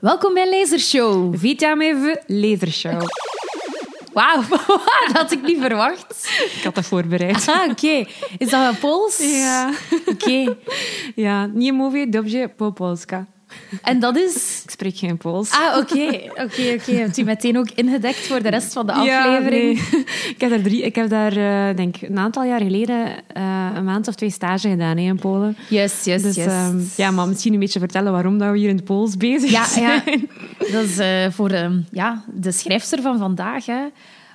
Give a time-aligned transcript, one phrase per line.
[0.00, 1.36] Welkom bij Lasershow.
[1.36, 3.02] Vitamin V Lasershow.
[4.12, 4.42] Wauw,
[5.06, 6.30] dat had ik niet verwacht.
[6.56, 7.48] Ik had dat voorbereid.
[7.48, 8.04] Ah, oké.
[8.38, 9.18] Is dat een Pools?
[9.18, 9.72] Ja.
[10.06, 10.56] Oké.
[11.14, 13.26] Ja, nie mówię dobrze po polska.
[13.82, 14.34] En dat is...
[14.64, 15.50] Ik spreek geen Pools.
[15.50, 16.20] Ah, oké.
[16.44, 16.92] Oké, oké.
[16.92, 19.78] Hebt u meteen ook ingedekt voor de rest van de aflevering?
[19.78, 20.04] Ja, nee.
[20.34, 23.68] ik heb daar, drie, ik heb daar eh, denk ik, een aantal jaar geleden eh,
[23.74, 25.56] een maand of twee stage gedaan hè, in Polen.
[25.68, 26.46] Yes, yes, Dus yes.
[26.46, 29.50] ehm, ja, maar misschien een beetje vertellen waarom dat we hier in het Pools bezig
[29.50, 30.02] Ja, zijn.
[30.06, 30.16] ja.
[30.72, 33.80] Dat is eh, voor ehm, ja, de schrijfster van vandaag, hè.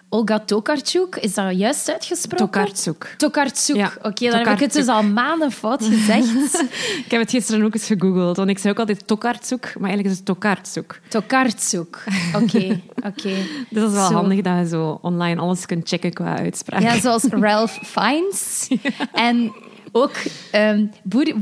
[0.09, 1.15] Olga Tokarczuk.
[1.15, 2.47] Is dat juist uitgesproken?
[2.47, 3.15] Tokarczuk.
[3.17, 3.75] Tokarczuk.
[3.75, 6.61] Ja, Oké, dan heb ik het dus al maanden fout gezegd.
[7.05, 10.09] Ik heb het gisteren ook eens gegoogeld, want ik zei ook altijd Tokarczuk, maar eigenlijk
[10.09, 11.01] is het Tokarczuk.
[11.07, 12.03] Tokarczuk.
[12.35, 13.33] Oké, oké.
[13.69, 16.81] Dus dat is wel handig dat je zo online alles kunt checken qua uitspraak.
[16.81, 18.67] Ja, zoals Ralph Fiennes.
[19.13, 19.53] En
[19.91, 20.11] ook
[20.55, 21.33] um, Boede-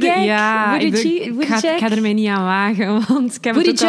[0.00, 0.24] Gang?
[0.24, 0.96] Ja, ik,
[1.38, 1.72] ga, Check?
[1.72, 3.80] ik ga er mij niet aan wagen, want ik heb het.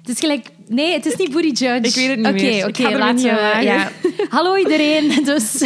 [0.00, 0.46] Het is gelijk...
[0.68, 1.88] Nee, het is niet Booty Judge.
[1.88, 2.58] Ik weet het niet Oké, meer.
[2.58, 3.58] Ik Oké, er laten we...
[3.62, 3.90] Ja.
[4.28, 5.08] Hallo iedereen.
[5.24, 5.64] Dus...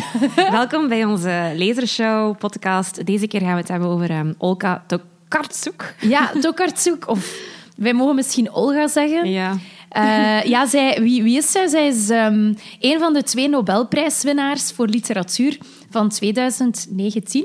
[0.51, 3.07] Welkom bij onze Lasershow podcast.
[3.07, 5.95] Deze keer gaan we het hebben over um, Olga Tokarczuk.
[6.01, 7.09] Ja, Tokarczuk.
[7.09, 7.35] Of
[7.77, 9.31] wij mogen misschien Olga zeggen.
[9.31, 9.57] Ja.
[9.89, 11.69] Eh, ja, zij, wie, wie is zij?
[11.69, 15.59] Zij is ehm, een van de twee Nobelprijswinnaars voor literatuur
[15.91, 17.45] van 2019.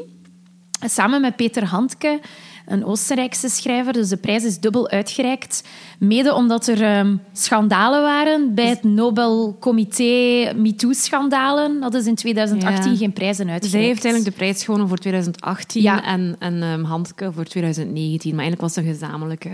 [0.79, 2.19] Samen met Peter Handke,
[2.65, 3.93] een Oostenrijkse schrijver.
[3.93, 5.63] Dus de prijs is dubbel uitgereikt.
[5.99, 11.79] Mede omdat er ehm, schandalen waren bij het Nobelcomité MeToo-schandalen.
[11.81, 12.97] Dat is in 2018 Ja.
[12.97, 13.69] geen prijzen uitgereikt.
[13.75, 16.03] Zij heeft eigenlijk de prijs gewonnen voor 2018 Ja.
[16.03, 18.31] en, en um, Handke voor 2019.
[18.35, 19.49] Maar eigenlijk was het een gezamenlijke,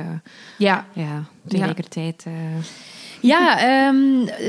[0.58, 2.24] Ja, ja, tegelijkertijd.
[2.28, 2.34] eh,
[3.22, 3.94] Ja,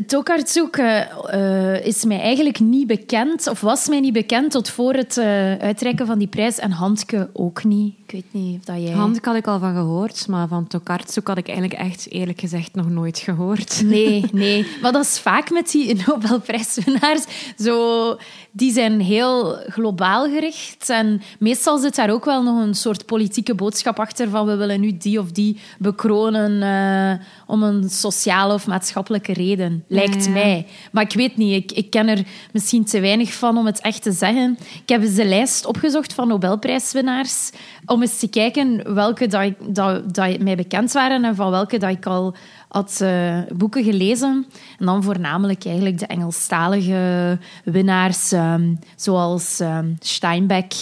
[0.07, 5.17] Tokarczuk eh, is mij eigenlijk niet bekend, of was mij niet bekend tot voor het
[5.17, 6.59] eh, uitreiken van die prijs.
[6.59, 7.95] En Handke ook niet.
[8.07, 8.93] Ik weet niet of dat jij...
[8.93, 12.75] Handke had ik al van gehoord, maar van Tokarczuk had ik eigenlijk echt eerlijk gezegd
[12.75, 13.83] nog nooit gehoord.
[13.85, 14.67] Nee, nee.
[14.83, 17.25] Maar dat is vaak met die Nobelprijswinnaars.
[17.59, 18.17] Zo,
[18.51, 20.89] die zijn heel globaal gericht.
[20.89, 24.81] En meestal zit daar ook wel nog een soort politieke boodschap achter van we willen
[24.81, 29.85] nu die of die bekronen eh, om een sociale of maatschappelijke reden.
[29.89, 30.31] Lijkt Ja, ja.
[30.31, 30.67] mij.
[30.93, 31.63] Maar ik weet niet.
[31.63, 34.59] Ik, ik ken er misschien te weinig van om het echt te zeggen.
[34.83, 37.51] Ik heb eens de lijst opgezocht van Nobelprijswinnaars
[37.87, 41.91] om eens te kijken welke dat, dat, dat mij bekend waren en van welke dat
[41.91, 42.35] ik al
[42.69, 44.47] had eh, boeken gelezen.
[44.79, 50.73] En dan voornamelijk eigenlijk de Engelstalige winnaars, ehm, zoals ehm, Steinbeck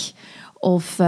[0.55, 0.99] of...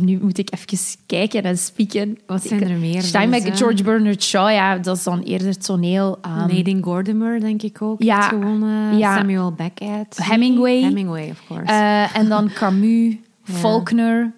[0.00, 2.18] nu moet ik even kijken en spieken.
[2.26, 3.02] Wat zijn er meer?
[3.02, 3.58] Steinbeck, Dus?
[3.58, 6.18] George Bernard Shaw, ja, dat is dan eerder toneel.
[6.22, 8.02] ehm, Nadine Gordimer, denk ik ook.
[8.02, 8.20] Ja.
[8.22, 8.98] gewonnen.
[8.98, 9.16] Ja.
[9.16, 10.16] Samuel Beckett.
[10.22, 10.80] Hemingway.
[10.82, 11.72] Hemingway, of course.
[11.72, 13.14] eh, en dan Camus,
[13.60, 14.32] Faulkner,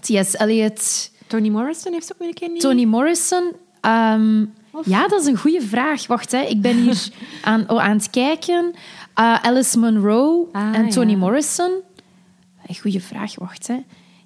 [0.00, 0.34] T.S.
[0.38, 2.60] Eliot, Toni Morrison heeft ook weer een keer niet.
[2.60, 3.52] Toni Morrison.
[3.80, 4.40] Ehm,
[4.84, 6.06] ja, dat is een goede vraag.
[6.06, 6.40] Wacht, hè.
[6.40, 7.08] ik ben hier
[7.42, 8.72] aan, oh, aan het kijken.
[9.14, 11.16] Eh, Alice Munro Ah, en Toni ja.
[11.18, 11.70] Morrison.
[12.66, 13.66] Een goede vraag, wacht.
[13.66, 13.76] Hè.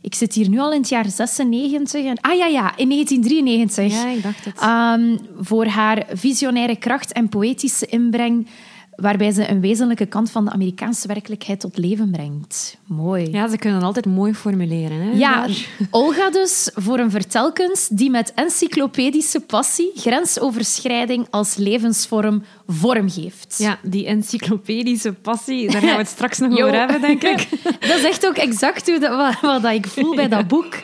[0.00, 2.04] Ik zit hier nu al in het jaar 96.
[2.04, 4.02] En, ah ja, ja, in 1993.
[4.02, 4.58] Ja, ik dacht het.
[4.58, 8.46] Ehm, voor haar visionaire kracht en poëtische inbreng,
[8.96, 12.76] waarbij ze een wezenlijke kant van de Amerikaanse werkelijkheid tot leven brengt.
[12.86, 13.30] Mooi.
[13.30, 15.00] Ja, ze kunnen altijd mooi formuleren.
[15.00, 15.46] Hè, Ja.
[15.90, 23.54] Olga dus voor een vertelkunst die met encyclopedische passie grensoverschrijding als levensvorm vormgeeft.
[23.58, 27.48] ja, die encyclopedische passie, daar gaan we het straks nog over hebben, denk ik.
[27.88, 30.74] Dat is echt ook exact hoe dat, wat, wat dat ik voel bij dat boek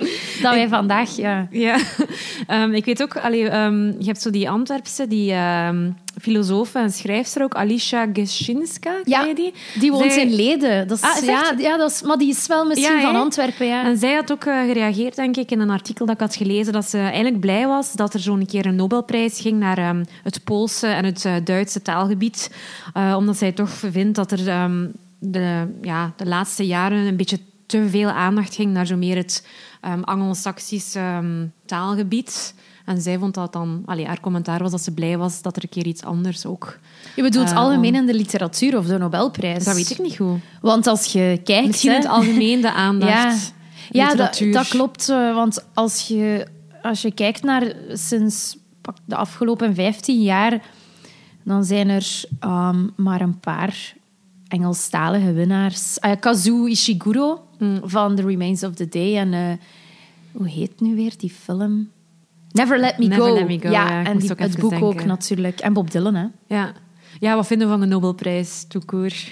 [0.42, 1.16] dat wij vandaag...
[1.16, 1.48] Ja.
[1.50, 1.78] Ja,
[2.46, 5.90] Ehm, ik weet ook, allee, ehm, je hebt zo die Antwerpse, die ehm
[6.20, 9.52] filosoof en schrijfster ook, Alicia Geschinska, ken Ja, je die?
[9.80, 10.88] Die woont Zij- in Leden.
[10.88, 13.16] Dat is, Ah, ja, ja, dat is, maar die is wel misschien Ja, van?
[13.16, 13.66] Antwerpen.
[13.66, 13.84] Ja.
[13.84, 16.72] En zij had ook eh, gereageerd, denk ik, in een artikel dat ik had gelezen,
[16.72, 20.44] dat ze eigenlijk blij was dat er zo'n keer een Nobelprijs ging naar ehm, het
[20.44, 22.50] Poolse en het eh, Duitse taalgebied.
[22.94, 24.86] Eh, omdat zij toch vindt dat er ehm,
[25.18, 29.46] de, ja, de laatste jaren een beetje te veel aandacht ging naar zo meer het
[30.04, 32.54] Anglo-Saxisch ehm, taalgebied.
[32.92, 33.82] En zij vond dat dan...
[33.86, 36.78] Allee, haar commentaar was dat ze blij was dat er een keer iets anders ook...
[37.16, 39.64] Je bedoelt Eh, algemeen in de literatuur of de Nobelprijs?
[39.64, 40.38] Dat weet ik niet goed.
[40.60, 41.66] Want als je kijkt...
[41.66, 43.54] Misschien hè, in het algemeen de Ja, aandacht.
[43.90, 44.52] ja dat, literatuur.
[44.52, 45.08] dat klopt.
[45.08, 46.46] eh, Want als je,
[46.82, 48.56] als je kijkt naar sinds
[49.04, 50.62] de afgelopen 15 jaar,
[51.44, 53.94] dan zijn er ehm, maar een paar
[54.48, 56.00] Engelstalige winnaars.
[56.00, 57.80] Ah ja, Kazuo Ishiguro Hmm.
[57.84, 59.16] van The Remains of the Day.
[59.16, 59.40] En eh,
[60.32, 61.90] hoe heet nu weer die film?
[62.52, 63.34] Never Let Me Never Go.
[63.34, 65.60] Let Me Go, ja, en die- het boek ook natuurlijk.
[65.60, 66.26] En Bob Dylan, hè.
[66.46, 66.72] Ja.
[67.20, 69.30] ja, wat vinden we van de Nobelprijs, court?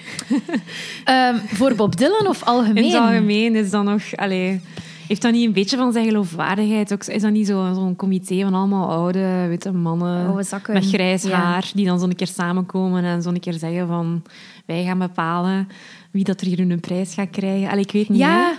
[1.05, 2.83] Ehm, voor Bob Dylan of algemeen?
[2.83, 4.01] In het algemeen is dan nog...
[4.15, 4.61] Allee,
[5.07, 6.93] Heeft dat niet een beetje van zijn geloofwaardigheid?
[6.93, 10.73] Ook, is dat niet zo- zo'n comité van allemaal oude, witte mannen Oude zakken.
[10.73, 11.29] met grijs Ja.
[11.39, 14.23] haar, die dan zo'n keer samenkomen en zo'n keer zeggen van
[14.65, 15.67] wij gaan bepalen
[16.11, 17.69] wie dat er hier een prijs gaat krijgen.
[17.69, 18.21] Allee, ik weet niet.
[18.21, 18.51] hè.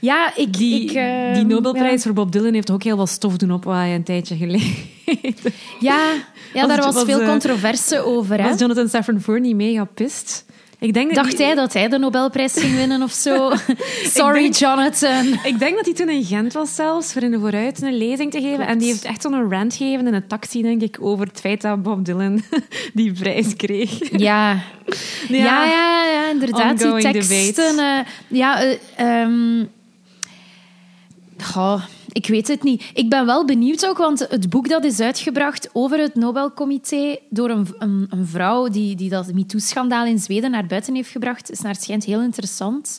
[0.00, 0.56] Ja, ja ik...
[0.56, 1.98] Die, ik, die Nobelprijs ja.
[1.98, 4.74] voor Bob Dylan heeft ook heel wat stof doen opwaaien een tijdje geleden.
[5.80, 6.12] Ja,
[6.54, 8.42] ja daar was, was, veel eh, controverse over.
[8.42, 8.48] Hè?
[8.48, 10.44] Was Jonathan Safran Foer niet mega pist?
[10.78, 13.52] Ik denk dat Dacht die- hij dat hij de Nobelprijs ging winnen of zo?
[14.14, 15.26] Sorry, denk- Jonathan.
[15.44, 18.30] Ik denk dat hij toen in Gent was zelfs, voor in de vooruit een lezing
[18.30, 18.66] te geven.
[18.66, 21.60] En die heeft echt zo'n rant gegeven in een taxi, denk ik, over het feit
[21.60, 22.42] dat Bob Dylan
[22.94, 24.18] die prijs kreeg.
[24.18, 24.62] Ja,
[25.28, 26.78] ja, ja, ja, inderdaad.
[26.78, 27.78] Die teksten.
[27.78, 27.98] eh,
[28.28, 29.64] ja, eh, ehm,
[31.42, 32.90] goh, ik weet het niet.
[32.94, 37.50] Ik ben wel benieuwd ook, want het boek dat is uitgebracht over het Nobelcomité door
[37.50, 41.60] een, een, een vrouw die, die dat MeToo-schandaal in Zweden naar buiten heeft gebracht, is
[41.60, 42.98] naar het schijnt heel interessant.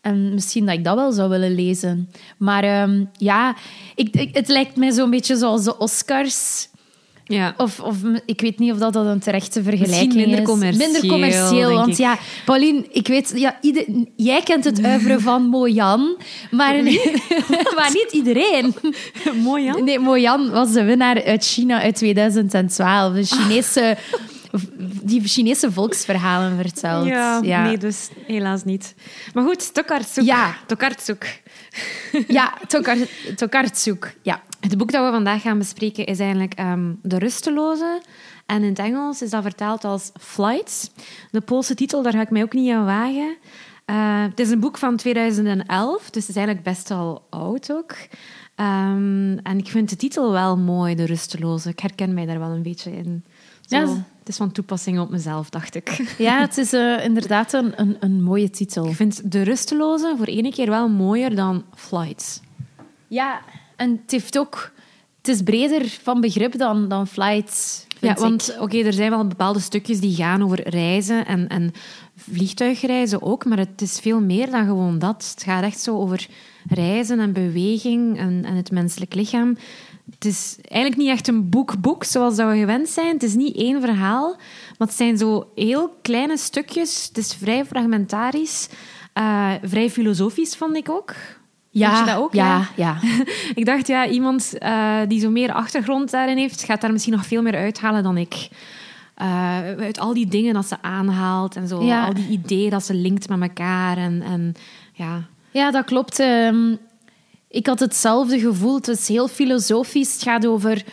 [0.00, 2.10] En misschien dat ik dat wel zou willen lezen.
[2.36, 3.56] Maar ehm, ja,
[3.94, 6.68] ik, het lijkt mij zo'n beetje zoals de Oscars.
[7.26, 7.54] Ja.
[7.56, 10.44] Of, of ik weet niet of dat, dat een terechte vergelijking minder is.
[10.44, 11.72] commercieel, Minder commercieel.
[11.72, 11.96] Want ik.
[11.96, 13.84] ja, Paulien, ik weet, ja, ieder,
[14.16, 16.16] jij kent het uiveren van Mojan,
[16.50, 16.82] maar,
[17.76, 18.74] maar niet iedereen.
[19.42, 19.84] Mooi, Jan.
[19.84, 23.14] Nee, Moyan was de winnaar uit China uit 2012.
[23.14, 23.96] De Chinese,
[25.02, 27.06] die Chinese volksverhalen vertelt.
[27.06, 27.62] Ja, ja.
[27.62, 28.94] nee, dus helaas niet.
[29.34, 30.24] Maar goed, Tokarczuk.
[30.24, 30.54] Ja.
[30.66, 31.42] Tokarczuk.
[32.28, 32.96] Ja, Tokar,
[33.36, 34.16] Tokarczuk.
[34.22, 34.42] Ja.
[34.60, 38.02] Het boek dat we vandaag gaan bespreken is eigenlijk ehm, De Rusteloze.
[38.46, 40.90] En in het Engels is dat vertaald als Flights.
[41.30, 43.36] De Poolse titel, daar ga ik mij ook niet aan wagen.
[43.84, 47.96] Eh, het is een boek van 2011, dus het is eigenlijk best wel oud ook.
[48.54, 51.68] Ehm, en ik vind de titel wel mooi, De Rusteloze.
[51.68, 53.24] Ik herken mij daar wel een beetje in.
[53.74, 54.04] Ja.
[54.18, 56.14] Het is van toepassing op mezelf, dacht ik.
[56.18, 58.86] ja, het is eh, inderdaad een, een, een mooie titel.
[58.88, 62.40] Ik vind De Rusteloze voor ene keer wel mooier dan Flights.
[63.08, 63.40] Ja,
[63.76, 64.72] en het heeft ook...
[65.18, 69.60] Het is breder van begrip dan, dan Flight, Ja, want oké, er zijn wel bepaalde
[69.60, 71.72] stukjes die gaan over reizen en, en
[72.16, 75.32] vliegtuigreizen ook, maar het is veel meer dan gewoon dat.
[75.34, 76.26] Het gaat echt zo over
[76.68, 79.56] reizen en beweging en, en het menselijk lichaam.
[80.10, 83.12] Het is eigenlijk niet echt een boek-boek zoals dat we gewend zijn.
[83.12, 84.36] Het is niet één verhaal,
[84.78, 87.04] maar het zijn zo heel kleine stukjes.
[87.08, 88.68] Het is vrij fragmentarisch,
[89.12, 91.14] eh, vrij filosofisch vond ik ook.
[91.72, 92.32] Vond je dat ook?
[92.34, 92.96] Ja, ja.
[93.54, 97.26] Ik dacht, ja, iemand eh, die zo meer achtergrond daarin heeft, gaat daar misschien nog
[97.26, 98.48] veel meer uithalen dan ik.
[99.14, 102.06] Eh, uit al die dingen dat ze aanhaalt en zo, Ja.
[102.06, 103.96] al die ideeën dat ze linkt met elkaar.
[103.96, 104.54] En, en
[104.92, 106.18] ja, Ja, dat klopt.
[106.18, 106.74] Ehm,
[107.54, 108.74] ik had hetzelfde gevoel.
[108.74, 110.12] Het is heel filosofisch.
[110.12, 110.84] Het gaat over...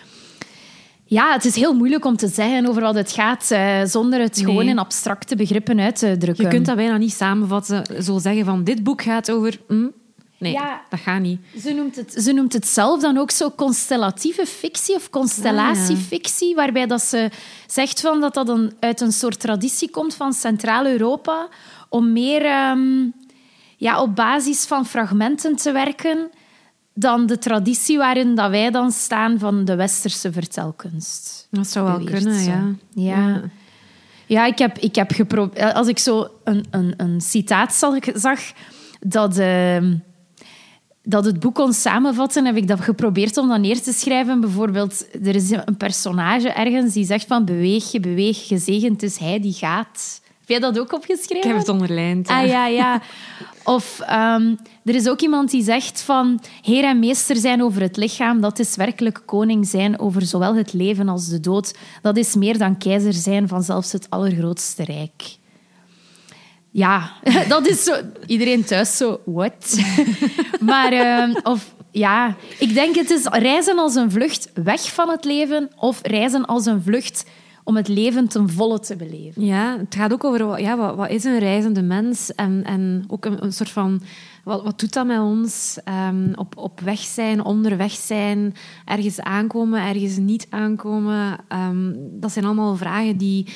[1.05, 4.35] Ja, het is heel moeilijk om te zeggen over wat het gaat, eh, zonder het
[4.35, 4.45] Nee.
[4.45, 6.43] gewoon in abstracte begrippen uit te drukken.
[6.43, 9.59] je kunt dat bijna niet samenvatten, zo zeggen van dit boek gaat over...
[9.67, 9.87] hm,
[10.37, 10.81] nee, Ja.
[10.89, 11.39] dat gaat niet.
[11.61, 16.87] Ze noemt, het, ze noemt het zelf dan ook zo constellatieve fictie of constellatiefictie, waarbij
[16.87, 17.29] dat ze
[17.67, 21.47] zegt van dat dat een, uit een soort traditie komt van Centraal-Europa
[21.89, 23.05] om meer ehm,
[23.77, 26.29] ja, op basis van fragmenten te werken
[26.93, 31.47] dan de traditie waarin dat wij dan staan van de westerse vertelkunst.
[31.51, 32.75] Dat zou wel beweert kunnen, ja.
[32.93, 33.41] Ja.
[34.25, 35.73] Ja, ik heb, ik heb geprobeerd...
[35.73, 37.73] Als ik zo een, een, een citaat
[38.15, 38.39] zag,
[38.99, 39.95] dat, ehm,
[41.03, 44.39] dat het boek kon samenvatten, heb ik dat geprobeerd om dat neer te schrijven.
[44.39, 49.39] Bijvoorbeeld, er is een personage ergens die zegt van beweeg je, beweeg, gezegend is hij
[49.39, 50.21] die gaat.
[50.39, 51.37] Heb jij dat ook opgeschreven?
[51.37, 52.27] Ik heb het onderlijnd.
[52.27, 53.01] Ah ja, ja.
[53.63, 57.97] Of ehm, er is ook iemand die zegt van heer en meester zijn over het
[57.97, 61.77] lichaam, dat is werkelijk koning zijn over zowel het leven als de dood.
[62.01, 65.39] Dat is meer dan keizer zijn van zelfs het allergrootste rijk.
[66.71, 67.11] Ja,
[67.47, 67.95] dat is zo...
[68.25, 69.79] Iedereen thuis zo, what?
[70.59, 75.25] maar, ehm, of ja, ik denk het is reizen als een vlucht weg van het
[75.25, 77.25] leven of reizen als een vlucht
[77.63, 79.45] om het leven ten volle te beleven.
[79.45, 83.43] Ja, het gaat ook over ja, wat, is een reizende mens en, en ook een,
[83.43, 84.01] een soort van
[84.43, 85.79] wat, wat doet dat met ons?
[85.83, 88.53] Ehm, op, op weg zijn, onderweg zijn,
[88.85, 91.37] ergens aankomen, ergens niet aankomen.
[91.47, 93.47] Ehm, dat zijn allemaal vragen die,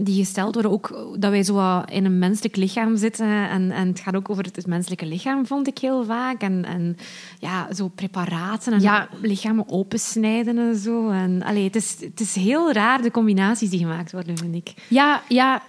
[0.00, 0.72] die gesteld worden.
[0.72, 3.26] Ook dat wij zo in een menselijk lichaam zitten.
[3.48, 6.40] En, en het gaat ook over het menselijke lichaam, vond ik heel vaak.
[6.42, 6.96] En, en
[7.38, 9.08] ja, zo preparaten en Ja.
[9.20, 11.10] lichamen opensnijden en zo.
[11.10, 14.74] En, allee, het, is, het is heel raar, de combinaties die gemaakt worden, vind ik.
[14.88, 15.62] Ja, ja.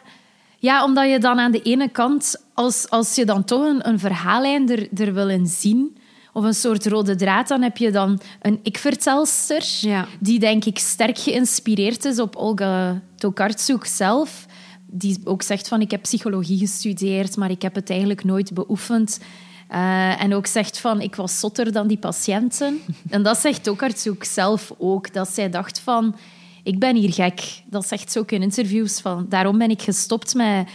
[0.60, 4.00] ja, omdat je dan aan de ene kant, als, als je dan toch een, een
[4.00, 5.98] verhaallijn er, er wil in zien,
[6.34, 10.08] of een soort rode draad, dan heb je dan een ik-vertelster, Ja.
[10.20, 14.46] die denk ik sterk geïnspireerd is op Olga Tokarczuk zelf.
[14.88, 19.20] Die ook zegt van, ik heb psychologie gestudeerd, maar ik heb het eigenlijk nooit beoefend.
[19.68, 22.80] Eh, en ook zegt van, ik was zotter dan die patiënten.
[23.10, 25.14] En dat zegt Tokarczuk zelf ook.
[25.14, 26.16] Dat zij dacht van,
[26.64, 27.62] ik ben hier gek.
[27.70, 29.00] Dat zegt ze ook in interviews.
[29.02, 30.68] Van, daarom ben ik gestopt met,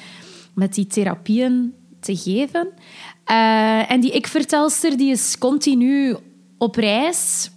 [0.55, 2.69] met die therapieën te geven.
[3.31, 6.17] Uh, en die ik-vertelster die is continu
[6.59, 7.51] op reis.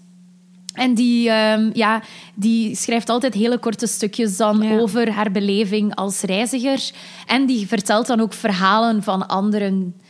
[0.74, 2.02] En die, um, ja,
[2.36, 4.78] die schrijft altijd hele korte stukjes dan ja.
[4.78, 6.92] over haar beleving als reiziger.
[7.26, 10.01] En die vertelt dan ook verhalen van anderen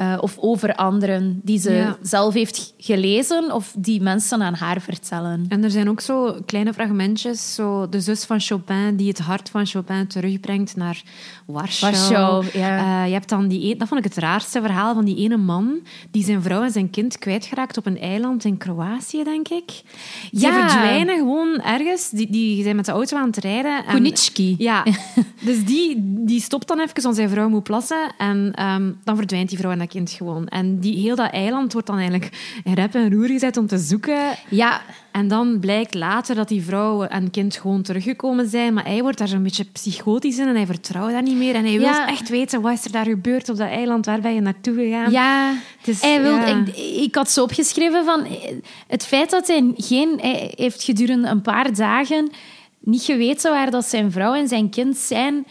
[0.00, 1.96] uh, of over anderen die ze ja.
[2.02, 5.46] zelf heeft gelezen of die mensen aan haar vertellen.
[5.48, 9.50] En er zijn ook zo kleine fragmentjes, zo de zus van Chopin die het hart
[9.50, 11.02] van Chopin terugbrengt naar
[11.46, 11.92] Warschau.
[11.92, 13.02] Warschau ja.
[13.02, 15.80] uh, je hebt dan die, dat vond ik het raarste verhaal van die ene man
[16.10, 19.82] die zijn vrouw en zijn kind kwijtgeraakt op een eiland in Kroatië, denk ik.
[20.30, 20.68] Ja.
[20.68, 22.10] verdwijnen gewoon ergens.
[22.10, 23.84] Die, die zijn met de auto aan het rijden.
[23.84, 24.54] Kunitschki.
[24.58, 24.84] Ja.
[25.48, 28.14] dus die, die stopt dan even, want zijn vrouw moet plassen.
[28.18, 30.46] En um, dan verdwijnt die vrouw en dat kind gewoon.
[30.46, 33.78] En die, heel dat eiland wordt dan eigenlijk in rep en roer gezet om te
[33.78, 34.36] zoeken.
[34.48, 34.80] Ja.
[35.10, 38.74] En dan blijkt later dat die vrouw en kind gewoon teruggekomen zijn.
[38.74, 41.54] Maar hij wordt daar zo'n beetje psychotisch in en hij vertrouwt daar niet meer.
[41.54, 44.06] En hij wil echt weten, wat is er daar gebeurd op dat eiland?
[44.06, 45.10] Waar ben je naartoe gegaan?
[45.10, 45.54] Ja,
[45.84, 46.46] is, hij wil, ja.
[46.46, 48.26] ik, ik, had zo opgeschreven van...
[48.86, 50.18] Het feit dat hij geen...
[50.20, 52.30] Hij heeft gedurende een paar dagen
[52.80, 55.46] niet geweten waar dat zijn vrouw en zijn kind zijn...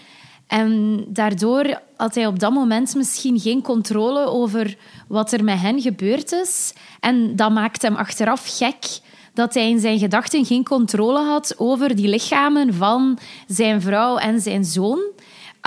[0.48, 4.77] En daardoor had hij op dat moment misschien geen controle over
[5.08, 6.74] wat er met hen gebeurd is.
[7.00, 9.00] En dat maakt hem achteraf gek
[9.34, 14.42] dat hij in zijn gedachten geen controle had over die lichamen van zijn vrouw en
[14.42, 15.00] zijn zoon.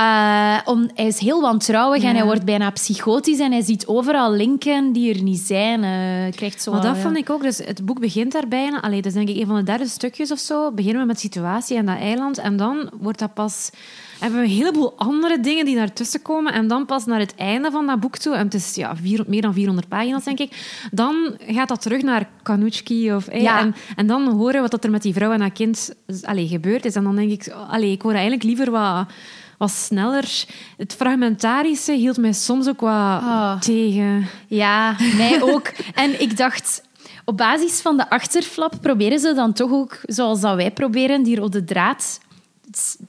[0.01, 2.09] Uh, om, hij is heel wantrouwig ja.
[2.09, 5.83] en hij wordt bijna psychotisch en hij ziet overal linken die er niet zijn.
[5.83, 7.03] Uh, krijgt zo maar dat ja.
[7.03, 7.43] vond ik ook.
[7.43, 8.81] Dus het boek begint daar bijna.
[8.81, 10.73] Allee, dat is denk ik een van de derde stukjes of zo.
[10.73, 12.39] Beginnen we met situatie en dat eiland.
[12.39, 13.71] En dan wordt dat pas
[14.21, 16.53] hebben we een heleboel andere dingen die daartussen komen.
[16.53, 19.25] En dan pas naar het einde van dat boek toe, en het is ja, vier,
[19.27, 23.13] meer dan 400 pagina's, denk ik, dan gaat dat terug naar Kanuchki.
[23.15, 23.59] Of, hey, Ja.
[23.61, 25.95] en, en dan horen we wat er met die vrouw en dat kind
[26.27, 26.95] gebeurd is.
[26.95, 29.07] En dan denk ik, allee, ik hoor eigenlijk liever wat
[29.59, 30.45] wat sneller.
[30.77, 33.59] Het fragmentarische hield mij soms ook wat Oh.
[33.61, 34.27] tegen.
[34.47, 35.69] Ja, mij ook.
[35.95, 36.83] en ik dacht,
[37.25, 41.37] op basis van de achterflap proberen ze dan toch ook, zoals dat wij proberen, die
[41.37, 42.21] rode draad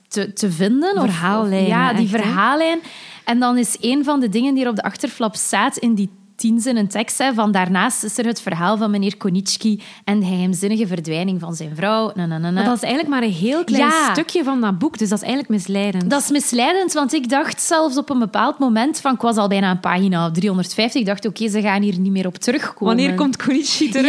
[0.07, 0.95] te, te vinden.
[0.97, 2.79] Of- Verhaallijn, ja, die verhaallijn.
[3.25, 6.09] En dan is een van de dingen die er op de achterflap staat in die
[6.41, 10.25] tien zinnen tekst, hè, van daarnaast is er het verhaal van meneer Konitschki en de
[10.25, 12.11] geheimzinnige verdwijning van zijn vrouw.
[12.15, 12.51] Na, na, na, na.
[12.51, 14.11] Maar dat is eigenlijk maar een heel klein Ja.
[14.11, 16.09] stukje van dat boek, dus dat is eigenlijk misleidend.
[16.09, 19.13] Dat is misleidend, want ik dacht zelfs op een bepaald moment van...
[19.13, 21.01] Ik was al bijna een pagina 350.
[21.01, 22.95] Ik dacht, oké, ze gaan hier niet meer op terugkomen.
[22.95, 24.05] Wanneer komt Konichi terug?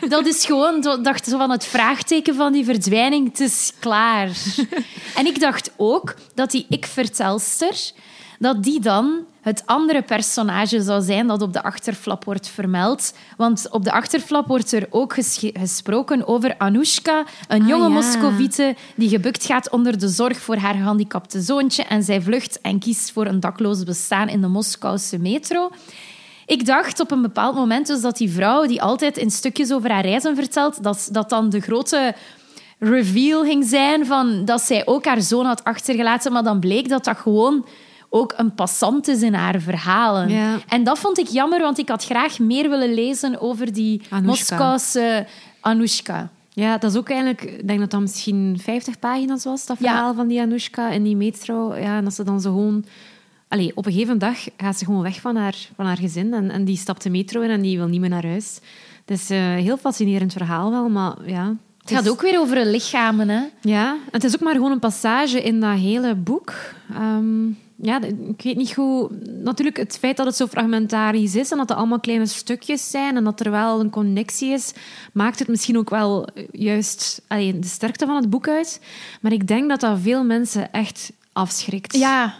[0.00, 0.80] Ja, dat is gewoon...
[1.02, 4.28] dacht zo van het vraagteken van die verdwijning, het is klaar.
[5.18, 7.92] en ik dacht ook dat die ik-vertelster...
[8.38, 13.14] Dat die dan het andere personage zou zijn dat op de achterflap wordt vermeld.
[13.36, 17.94] Want op de achterflap wordt er ook ges- gesproken over Anoushka, een Ah, jonge ja.
[17.94, 22.78] Moskovite die gebukt gaat onder de zorg voor haar gehandicapte zoontje en zij vlucht en
[22.78, 25.70] kiest voor een dakloos bestaan in de Moskouse metro.
[26.46, 29.90] Ik dacht op een bepaald moment dus dat die vrouw, die altijd in stukjes over
[29.90, 32.14] haar reizen vertelt, dat, dat dan de grote
[32.78, 37.04] reveal ging zijn van dat zij ook haar zoon had achtergelaten, maar dan bleek dat
[37.04, 37.66] dat gewoon
[38.16, 40.28] ook een passant is in haar verhalen.
[40.28, 40.58] Ja.
[40.68, 44.02] En dat vond ik jammer, want ik had graag meer willen lezen over die.
[44.22, 45.26] Moskouse
[45.60, 46.30] Anoushka.
[46.52, 47.42] Ja, dat is ook eigenlijk...
[47.42, 49.90] Ik denk dat dat misschien 50 pagina's was, dat Ja.
[49.90, 51.74] verhaal van die Anoushka en die metro.
[51.74, 52.84] Ja, en dat ze dan zo gewoon...
[53.48, 56.50] Allee, op een gegeven dag gaat ze gewoon weg van haar, van haar gezin en,
[56.50, 58.60] en die stapt de metro in en die wil niet meer naar huis.
[59.06, 61.54] Is een heel fascinerend verhaal wel, maar ja...
[61.78, 63.42] Het gaat ook weer over lichamen, hè?
[63.60, 66.52] Ja, en het is ook maar gewoon een passage in dat hele boek.
[66.94, 67.46] Ehm,
[67.84, 69.10] ja, ik weet niet goed...
[69.42, 73.16] Natuurlijk, het feit dat het zo fragmentarisch is en dat het allemaal kleine stukjes zijn
[73.16, 74.72] en dat er wel een connectie is,
[75.12, 78.80] maakt het misschien ook wel juist de sterkte van het boek uit.
[79.20, 81.96] Maar ik denk dat dat veel mensen echt afschrikt.
[81.96, 82.34] Ja,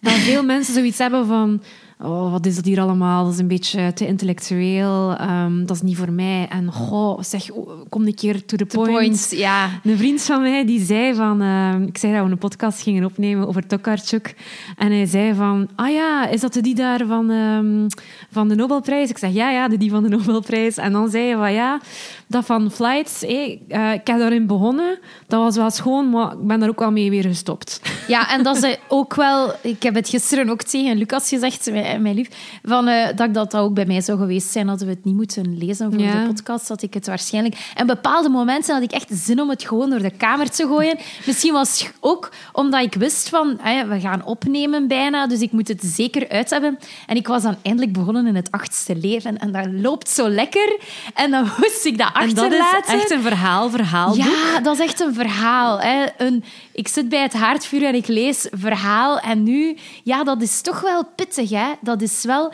[0.00, 1.62] Dat veel mensen zoiets hebben van...
[2.00, 3.24] Oh, wat is dat hier allemaal?
[3.24, 5.14] Dat is een beetje te intellectueel.
[5.16, 6.46] ehm, dat is niet voor mij.
[6.50, 7.46] En goh, zeg,
[7.88, 8.90] kom een keer to the the point.
[8.92, 9.30] point.
[9.30, 9.68] Ja.
[9.84, 11.40] Een vriend van mij die zei van...
[11.40, 14.34] eh, ik zei dat we een podcast gingen opnemen over Tokarczuk.
[14.76, 15.68] En hij zei van...
[15.74, 17.88] Ah ja, is dat de die daar van, ehm,
[18.30, 19.10] van de Nobelprijs?
[19.10, 20.76] Ik zeg ja, ja, de die van de Nobelprijs.
[20.76, 21.80] En dan zei hij van ja,
[22.26, 23.22] dat van Flights...
[23.24, 24.98] eh, ik heb daarin begonnen.
[25.26, 27.80] Dat was wel schoon, maar ik ben daar ook wel mee weer gestopt.
[28.08, 29.52] Ja, en dat is ook wel...
[29.62, 32.28] Ik heb het gisteren ook tegen Lucas gezegd, mijn, mijn lief,
[32.62, 35.14] van, uh, dat ik dat ook bij mij zou geweest zijn, hadden we het niet
[35.14, 36.20] moeten lezen voor Ja.
[36.20, 37.70] de podcast, dat ik het waarschijnlijk...
[37.74, 40.98] En bepaalde momenten had ik echt zin om het gewoon door de kamer te gooien.
[41.26, 45.52] Misschien was het ook omdat ik wist van, ja, we gaan opnemen bijna, dus ik
[45.52, 46.78] moet het zeker uit hebben.
[47.06, 50.78] En ik was dan eindelijk begonnen in het achtste leven en dat loopt zo lekker.
[51.14, 52.94] En dan moest ik dat En dat achterlaten.
[52.94, 54.14] is echt een verhaal, verhaal.
[54.16, 55.80] Ja, dat is echt een verhaal.
[55.80, 56.04] Hè.
[56.18, 59.18] Een, ik zit bij het haardvuur en ik lees verhaal.
[59.18, 61.50] En nu, ja, dat is toch wel pittig.
[61.50, 61.66] Hè.
[61.80, 62.52] Dat is wel...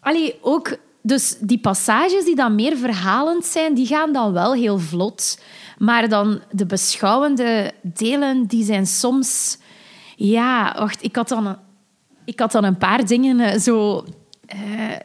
[0.00, 0.76] Allee, ook...
[1.02, 5.40] Dus die passages die dan meer verhalend zijn, die gaan dan wel heel vlot.
[5.78, 9.58] Maar dan de beschouwende delen, die zijn soms...
[10.16, 11.56] Ja, wacht, ik had dan een,
[12.24, 14.04] ik had dan een paar dingen eh, zo
[14.46, 14.96] eh,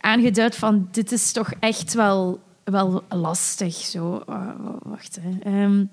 [0.00, 3.74] aangeduid van dit is toch echt wel, wel lastig.
[3.74, 4.22] Zo.
[4.28, 4.50] Uh,
[4.82, 5.38] wacht, hè.
[5.50, 5.84] Ehm,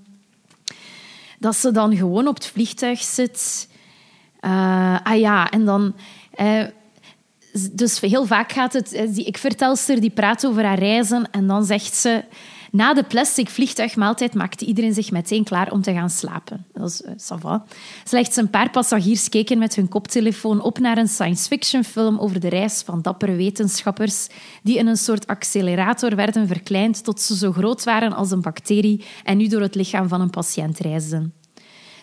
[1.39, 3.69] dat ze dan gewoon op het vliegtuig zit.
[4.39, 5.95] Ah ja, en dan...
[7.71, 8.89] Dus heel vaak gaat het...
[9.09, 12.23] Die ik-vertelster die praat over haar reizen en dan zegt ze...
[12.75, 16.65] Na de plastic vliegtuigmaaltijd maakte iedereen zich meteen klaar om te gaan slapen.
[16.73, 17.65] Dat is uh, va.
[18.03, 22.49] Slechts een paar passagiers keken met hun koptelefoon op naar een science-fiction film over de
[22.49, 24.27] reis van dappere wetenschappers
[24.63, 29.03] die in een soort accelerator werden verkleind tot ze zo groot waren als een bacterie
[29.23, 31.33] en nu door het lichaam van een patiënt reisden.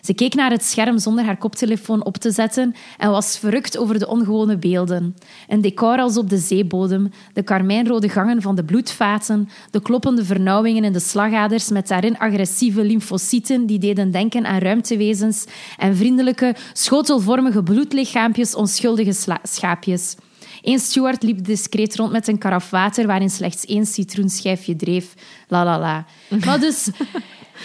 [0.03, 3.99] Ze keek naar het scherm zonder haar koptelefoon op te zetten en was verrukt over
[3.99, 5.15] de ongewone beelden.
[5.47, 10.83] Een decor als op de zeebodem, de karmijnrode gangen van de bloedvaten, de kloppende vernauwingen
[10.83, 15.45] in de slagaders met daarin agressieve lymfocyten die deden denken aan ruimtewezens
[15.77, 20.15] en vriendelijke, schotelvormige bloedlichaampjes onschuldige schaapjes.
[20.61, 25.13] Eén steward liep discreet rond met een karaf water waarin slechts één citroenschijfje dreef.
[25.47, 26.05] La la la.
[26.45, 26.89] Maar dus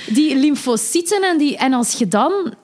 [0.07, 2.55] die lymfocyten en, die, en als je dan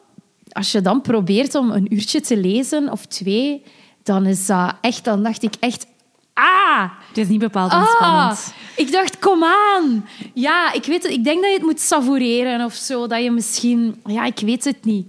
[0.54, 3.62] als je dan probeert om een uurtje te lezen of twee,
[4.02, 5.87] dan is dat echt, dan dacht ik echt,
[6.35, 6.90] ah!
[7.09, 8.33] Het is niet bepaald ontspannend.
[8.33, 10.09] Ah, ik dacht, kom aan.
[10.35, 11.12] Ja, ik weet het.
[11.12, 13.07] Ik denk dat je het moet savoureren of zo.
[13.07, 15.07] Dat je misschien, ja, ik weet het niet.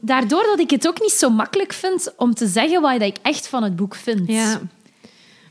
[0.00, 3.48] Daardoor dat ik het ook niet zo makkelijk vind om te zeggen wat ik echt
[3.48, 4.28] van het boek vind.
[4.28, 4.60] Ja.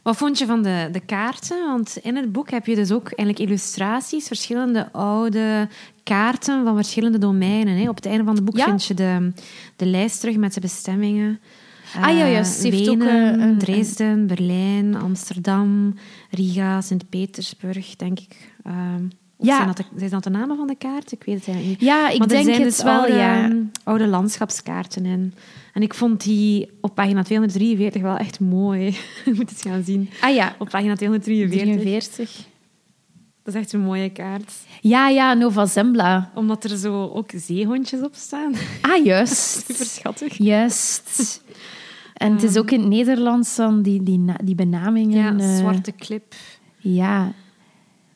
[0.04, 1.66] Wat vond je van de, de kaarten?
[1.68, 5.68] Want in het boek heb je dus ook eigenlijk illustraties, verschillende oude
[6.04, 7.78] kaarten van verschillende domeinen.
[7.78, 7.90] Hè.
[7.90, 8.66] Op het einde van het boek Ja.
[8.66, 9.32] vind je de,
[9.76, 11.40] de lijst terug met de bestemmingen.
[12.02, 12.60] Ah, ja, Eh, juist.
[12.62, 15.94] Ze heeft ook, Wenen, eh, een- Dresden, Berlijn, Amsterdam,
[16.30, 18.52] Riga, Sint-Petersburg, denk ik.
[18.64, 19.04] Ehm,
[19.44, 19.56] Ja.
[19.56, 21.18] Zijn dat, de, zijn dat de namen van de kaarten?
[21.18, 21.90] Ik weet het eigenlijk niet.
[21.90, 23.50] Ja, ik er denk zijn het dus wel, oude, ja.
[23.84, 25.34] oude landschapskaarten in.
[25.74, 28.86] En ik vond die op pagina 243 wel echt mooi.
[29.26, 30.10] Je moet het gaan zien.
[30.22, 31.82] Ah ja, Op pagina 243.
[31.82, 32.46] 43.
[33.44, 34.54] Dat is echt een mooie kaart.
[34.82, 36.32] Ja, ja, Nova Zembla.
[36.36, 38.54] Omdat er zo ook zeehondjes op staan.
[38.82, 39.66] Ah, juist.
[39.66, 40.38] Super schattig.
[40.38, 41.42] Juist.
[42.14, 45.38] En het is ook in het Nederlands dan die, die, die benamingen.
[45.38, 46.36] Ja, eh, zwarte klip,
[46.78, 47.34] ja,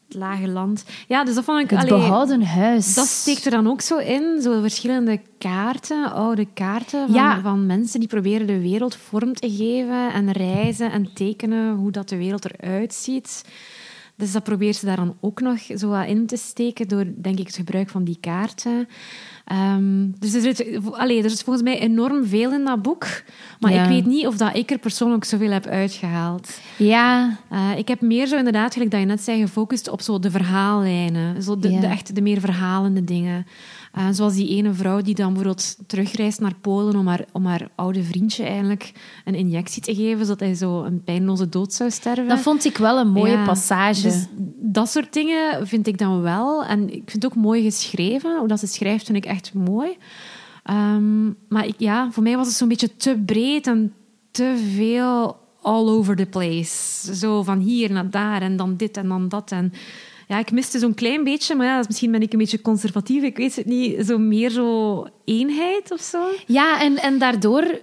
[0.07, 0.85] het lage land.
[1.07, 1.69] Ja, dus dat vond ik...
[1.69, 2.93] het allee, behouden huis.
[2.93, 7.41] Dat steekt er dan ook zo in, zo verschillende kaarten, oude kaarten van, Ja.
[7.41, 12.09] van mensen die proberen de wereld vorm te geven en reizen en tekenen hoe dat
[12.09, 13.43] de wereld eruit ziet.
[14.17, 17.39] Dus dat probeert ze daar dan ook nog zo wat in te steken door, denk
[17.39, 18.87] ik, het gebruik van die kaarten.
[19.45, 23.05] Ehm, dus er allee, er is volgens mij enorm veel in dat boek,
[23.59, 23.83] maar Ja.
[23.83, 26.59] ik weet niet of dat ik er persoonlijk zoveel heb uitgehaald.
[26.77, 30.19] Ja, Uh, ik heb meer zo inderdaad, gelijk dat je net zei, gefocust op zo
[30.19, 31.43] de verhaallijnen.
[31.43, 31.79] Zo de, Ja.
[31.79, 33.45] de, echt de meer verhalende dingen.
[33.97, 37.69] Uh, zoals die ene vrouw die dan bijvoorbeeld terugreist naar Polen om haar, om haar
[37.75, 38.91] oude vriendje eigenlijk
[39.25, 42.27] een injectie te geven, zodat hij zo een pijnloze dood zou sterven.
[42.27, 44.01] dat vond ik wel een mooie Ja, passage.
[44.01, 46.65] Dus dat soort dingen vind ik dan wel.
[46.65, 48.37] En ik vind het ook mooi geschreven.
[48.39, 49.97] Hoe dat ze schrijft, vind ik echt mooi.
[50.63, 53.93] Ehm, maar ik, ja, voor mij was het zo'n beetje te breed en
[54.31, 57.15] te veel all over the place.
[57.15, 59.51] Zo van hier naar daar en dan dit en dan dat.
[59.51, 59.73] En
[60.27, 63.23] ja, ik miste zo'n klein beetje, maar ja, misschien ben ik een beetje conservatief.
[63.23, 64.05] Ik weet het niet.
[64.05, 66.29] Zo meer zo eenheid of zo.
[66.45, 67.79] Ja, en, en daardoor,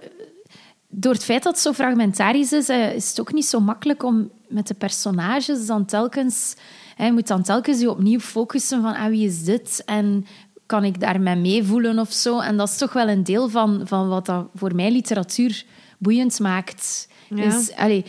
[0.87, 4.03] door het feit dat het zo fragmentarisch is, eh, is het ook niet zo makkelijk
[4.03, 6.55] om met de personages dan telkens...
[6.95, 10.25] hè, Je moet dan telkens je opnieuw focussen van ah, wie is dit en
[10.65, 12.39] kan ik daarmee meevoelen of zo.
[12.39, 15.65] En dat is toch wel een deel van, van wat dat voor mij literatuur
[15.97, 17.07] boeiend maakt.
[17.29, 17.43] Ja.
[17.43, 18.05] Is, allee,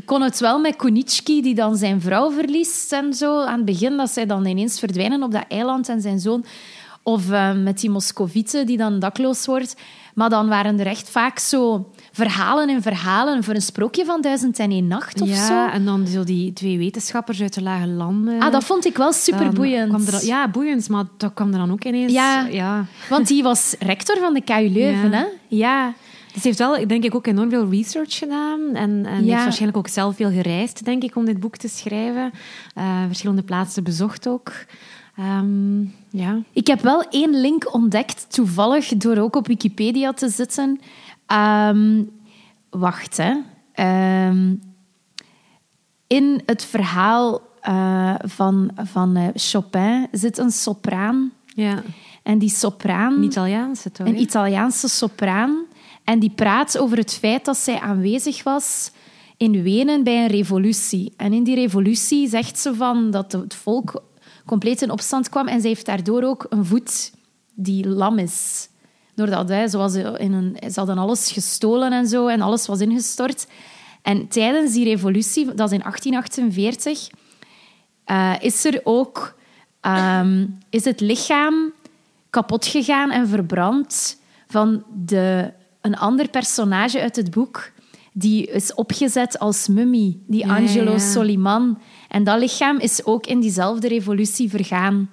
[0.00, 3.40] ik kon het wel met Konitschki, die dan zijn vrouw verliest en zo.
[3.40, 6.44] Aan het begin, dat zij dan ineens verdwijnen op dat eiland en zijn zoon
[7.02, 9.76] Of eh, met die Moscovieten die dan dakloos wordt.
[10.14, 14.58] Maar dan waren er echt vaak zo verhalen en verhalen voor een sprookje van Duizend
[14.58, 15.72] en één Nacht of ja, zo.
[15.72, 18.40] en dan zo die twee wetenschappers uit de lage landen.
[18.40, 19.88] Ah, dat vond ik wel Dan super boeiend.
[19.88, 22.12] kwam er- ja, boeiend, maar dat kwam er dan ook ineens.
[22.12, 22.46] Ja.
[22.50, 22.84] ja.
[23.08, 25.16] Want die was rector van de KU Leuven, Ja.
[25.16, 25.24] hè?
[25.48, 25.94] Ja.
[26.40, 28.60] Ze heeft wel, denk ik, ook enorm veel research gedaan.
[28.74, 29.30] En, en Ja.
[29.30, 32.30] heeft waarschijnlijk ook zelf veel gereisd, denk ik, om dit boek te schrijven.
[32.74, 34.52] Eh, verschillende plaatsen bezocht ook.
[35.16, 36.38] Ehm, ja.
[36.52, 40.80] Ik heb wel één link ontdekt, toevallig, door ook op Wikipedia te zitten.
[41.26, 42.02] Ehm,
[42.70, 43.34] wacht, hè.
[43.72, 44.54] Ehm,
[46.06, 51.32] in het verhaal eh, van, van eh, Chopin zit een sopraan.
[51.54, 51.82] ja.
[52.22, 53.12] En die sopraan...
[53.14, 54.06] Een Italiaanse, toch?
[54.06, 54.20] Een?
[54.20, 55.56] Italiaanse sopraan.
[56.04, 58.90] En die praat over het feit dat zij aanwezig was
[59.36, 61.12] in Wenen bij een revolutie.
[61.16, 64.02] En in die revolutie zegt ze van dat het volk
[64.46, 65.48] compleet in opstand kwam.
[65.48, 67.12] En zij heeft daardoor ook een voet
[67.54, 68.68] die lam is.
[69.14, 72.26] Doordat hè, was in een, ze hadden alles gestolen en zo.
[72.26, 73.46] En alles was ingestort.
[74.02, 77.08] En tijdens die revolutie, dat is in 1848,
[78.04, 79.38] eh, is er ook
[79.80, 81.72] ehm, is het lichaam
[82.30, 87.70] kapot gegaan en verbrand van de, een ander personage uit het boek.
[88.12, 90.98] Die is opgezet als mummie, die Ja, Angelo ja.
[90.98, 91.78] Soliman.
[92.08, 95.10] En dat lichaam is ook in diezelfde revolutie vergaan.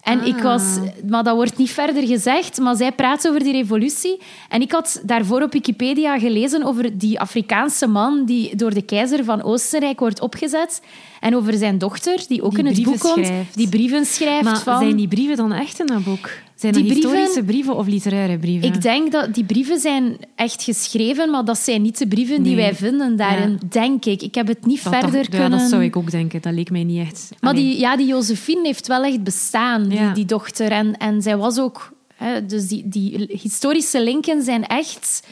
[0.00, 0.42] En ik Ah.
[0.42, 0.62] was,
[1.08, 4.20] maar dat wordt niet verder gezegd, maar zij praat over die revolutie.
[4.48, 9.24] En ik had daarvoor op Wikipedia gelezen over die Afrikaanse man die door de keizer
[9.24, 10.82] van Oostenrijk wordt opgezet.
[11.20, 13.56] En over zijn dochter, die ook Die in het boek komt, schrijft.
[13.56, 14.44] die brieven schrijft.
[14.44, 14.78] Maar van...
[14.78, 16.30] zijn die brieven dan echt in dat boek?
[16.62, 18.68] Zijn Die historische brieven of literaire brieven?
[18.68, 22.56] Ik denk dat die brieven zijn echt geschreven, maar dat zijn niet de brieven die
[22.56, 24.22] wij vinden daarin, denk ik.
[24.22, 25.50] Ik heb het niet dat, verder kunnen...
[25.50, 26.42] Ja, dat zou ik ook denken.
[26.42, 27.30] Dat leek mij niet echt...
[27.40, 30.70] Maar die, ja, die Josephine heeft wel echt bestaan, die, die dochter.
[30.70, 31.92] En, en zij was ook...
[32.14, 35.26] Hè, dus die, die historische linken zijn echt...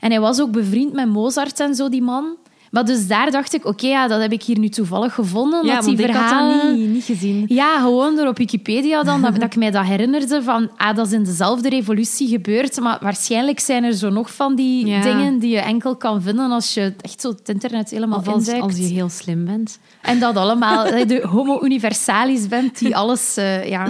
[0.00, 2.36] En hij was ook bevriend met Mozart en zo, die man.
[2.70, 5.66] Maar dus daar dacht ik, oké, ja, dat heb ik hier nu toevallig gevonden.
[5.66, 6.58] Ja, dat die want ik had verhalen...
[6.66, 7.44] dat niet, niet gezien.
[7.48, 11.06] Ja, gewoon door op Wikipedia dan, dat, dat ik mij dat herinnerde van, ah, dat
[11.06, 15.00] is in dezelfde revolutie gebeurd, maar waarschijnlijk zijn er zo nog van die Ja.
[15.00, 18.46] dingen die je enkel kan vinden als je echt zo het internet helemaal Of als,
[18.76, 19.78] je heel slim bent.
[20.02, 23.36] En dat allemaal, dat je de homo universalis bent die alles...
[23.36, 23.86] eh, ja,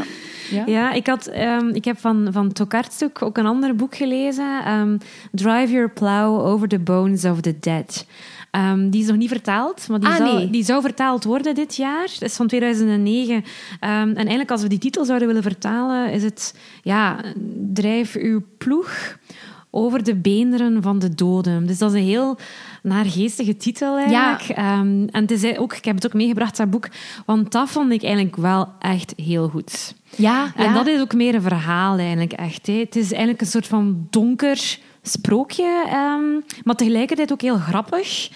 [0.50, 0.62] ja.
[0.66, 4.64] Ja, ik, had, ehm, ik heb van, van Tokarczuk ook een ander boek gelezen.
[4.64, 4.96] ehm,
[5.32, 8.06] Drive Your Plow Over the Bones of the Dead.
[8.56, 10.50] Ehm, die is nog niet vertaald, maar die, Ah, zou, nee.
[10.50, 12.06] die zou vertaald worden dit jaar.
[12.18, 13.44] Dat is van 2009.
[13.80, 16.54] Ehm, en eigenlijk, als we die titel zouden willen vertalen, is het...
[16.82, 17.20] Ja,
[17.72, 19.18] drijf uw ploeg
[19.70, 21.66] over de beenderen van de doden.
[21.66, 22.38] Dus dat is een heel
[22.82, 24.58] naargeestige titel eigenlijk.
[24.58, 26.88] Ehm, en het is ook, ik heb het ook meegebracht, dat boek,
[27.26, 29.94] want dat vond ik eigenlijk wel echt heel goed.
[30.16, 30.72] Ja, En ja.
[30.72, 32.66] dat is ook meer een verhaal eigenlijk echt.
[32.66, 32.72] Hè.
[32.78, 38.30] Het is eigenlijk een soort van donker sprookje, ehm, maar tegelijkertijd ook heel grappig.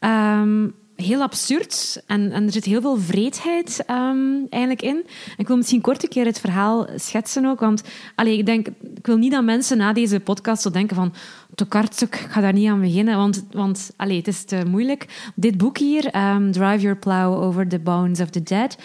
[0.00, 4.18] Ehm, heel absurd en, en er zit heel veel vreedheid ehm,
[4.50, 5.06] eigenlijk in.
[5.36, 7.82] Ik wil misschien kort een keer het verhaal schetsen ook, want
[8.14, 11.14] allee, ik, denk, ik wil niet dat mensen na deze podcast zo denken van
[11.54, 15.30] Tokarczuk, ik ga daar niet aan beginnen, want, want allee, het is te moeilijk.
[15.34, 16.02] Dit boek hier,
[16.50, 18.78] Drive Your Plow Over the Bones of the Dead,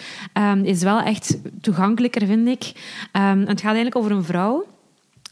[0.62, 2.72] is wel echt toegankelijker, vind ik.
[3.12, 4.66] Het gaat eigenlijk over een vrouw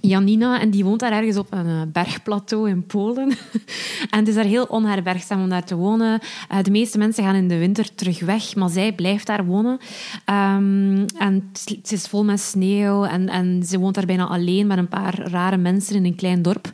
[0.01, 3.29] Janina, en die woont daar ergens op een eh, bergplateau in Polen.
[4.11, 6.21] en het is daar heel onherbergzaam om daar te wonen.
[6.49, 9.79] Eh, de meeste mensen gaan in de winter terug weg, maar zij blijft daar wonen.
[10.25, 14.79] Ehm, en het is- vol met sneeuw en, en ze woont daar bijna alleen met
[14.79, 16.71] een paar rare mensen in een klein dorp.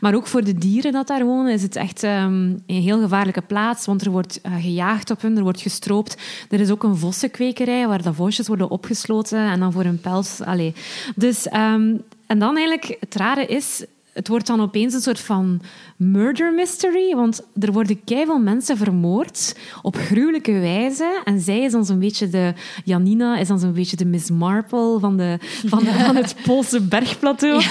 [0.00, 2.32] Maar ook voor de dieren dat daar wonen is het echt ehm,
[2.66, 6.16] een heel gevaarlijke plaats, want er wordt eh, gejaagd op hun, er wordt gestroopt.
[6.50, 10.40] Er is ook een vossenkwekerij waar de vosjes worden opgesloten en dan voor hun pels...
[10.40, 10.74] Allee.
[11.16, 11.48] Dus...
[11.48, 11.94] ehm,
[12.30, 15.62] en dan eigenlijk, het rare is, het wordt dan opeens een soort van
[16.00, 21.20] murder mystery, want er worden keiveel mensen vermoord op gruwelijke wijze.
[21.24, 22.52] En zij is dan zo'n beetje de,
[22.84, 25.36] Janina is dan zo'n beetje de Miss Marple van, de,
[25.66, 27.62] van, van het Poolse bergplateau.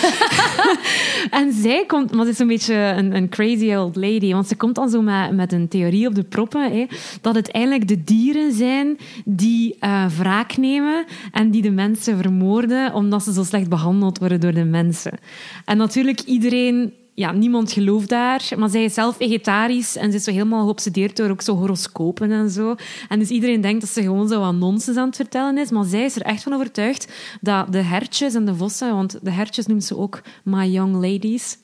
[1.40, 4.56] en zij komt, maar ze is zo'n beetje een, een crazy old lady, want ze
[4.56, 6.86] komt dan zo met, met een theorie op de proppen, hè,
[7.22, 12.94] dat het eigenlijk de dieren zijn die eh, wraak nemen en die de mensen vermoorden
[12.94, 15.20] omdat ze zo slecht behandeld worden door de mensen.
[15.66, 20.24] En natuurlijk, iedereen ja, niemand gelooft daar, maar zij is zelf vegetarisch en ze is
[20.24, 22.76] zo helemaal geobsedeerd door ook zo horoscopen en zo.
[23.10, 25.86] En dus iedereen denkt dat ze gewoon zo wat nonsens aan het vertellen is, maar
[25.86, 29.66] zij is er echt van overtuigd dat de hertjes en de vossen, want de hertjes
[29.66, 31.58] noemt ze ook my young ladies,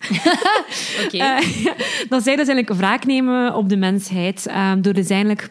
[1.05, 1.17] Oké.
[1.17, 1.37] eh,
[2.09, 5.49] dat zij dus eigenlijk wraak nemen op de mensheid, eh, door dus eigenlijk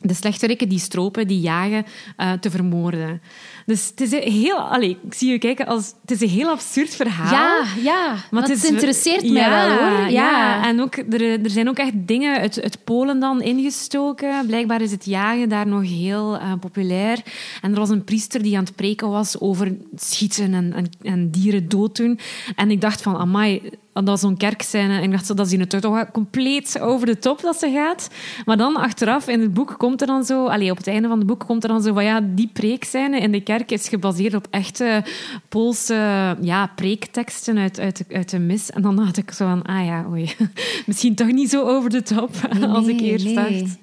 [0.00, 1.84] de slechterikken die stropen, die jagen,
[2.18, 3.20] uh, te vermoorden.
[3.68, 4.56] Dus het is een heel...
[4.56, 5.94] Allez, ik zie je kijken als...
[6.00, 7.32] Het is een heel absurd verhaal.
[7.32, 8.14] Ja, ja.
[8.30, 10.00] Maar het, is, interesseert ja, mij wel, hoor.
[10.00, 10.66] Ja, ja.
[10.66, 14.46] en ook, er, er zijn ook echt dingen uit, uit Polen dan ingestoken.
[14.46, 17.22] Blijkbaar is het jagen daar nog heel uh, populair.
[17.62, 21.30] En er was een priester die aan het preken was over schieten en, en, en
[21.30, 22.18] dieren dooddoen.
[22.56, 23.70] En ik dacht van, amai
[24.04, 24.96] dat zo'n kerkscène.
[24.96, 28.10] En ik dacht, dat zien het toch compleet over de top dat ze gaat.
[28.44, 30.46] Maar dan achteraf in het boek komt er dan zo...
[30.46, 32.04] Allee, op het einde van het boek komt er dan zo van...
[32.04, 35.04] Ja, die preekscène in de kerk is gebaseerd op echte
[35.48, 38.70] Poolse ja, preekteksten uit, uit, uit de mis.
[38.70, 39.62] En dan dacht ik zo van...
[39.62, 40.34] Ah ja, oei.
[40.86, 42.30] Misschien toch niet zo over de top
[42.68, 43.34] als ik eerst nee.
[43.34, 43.76] dacht.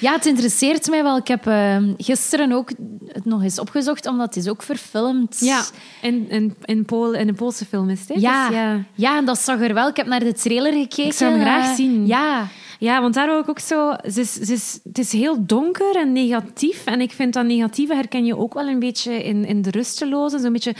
[0.00, 1.16] Ja, het interesseert mij wel.
[1.16, 2.70] Ik heb uh, gisteren ook
[3.06, 5.36] het nog eens opgezocht, omdat het is ook verfilmd.
[5.40, 5.64] Ja,
[6.02, 8.20] in, in, in, Pool, in een Poolse film is het.
[8.20, 8.84] Ja, dus ja.
[8.94, 9.88] ja, en dat zag er wel.
[9.88, 11.04] Ik heb naar de trailer gekeken.
[11.04, 12.06] Ik zou hem graag zien.
[12.06, 12.48] Ja.
[12.80, 13.90] Ja, want daar wil ik ook zo...
[13.90, 16.84] Is, is, het is heel donker en negatief.
[16.84, 20.38] En ik vind dat negatieve herken je ook wel een beetje in, in de rusteloze.
[20.38, 20.74] Zo'n beetje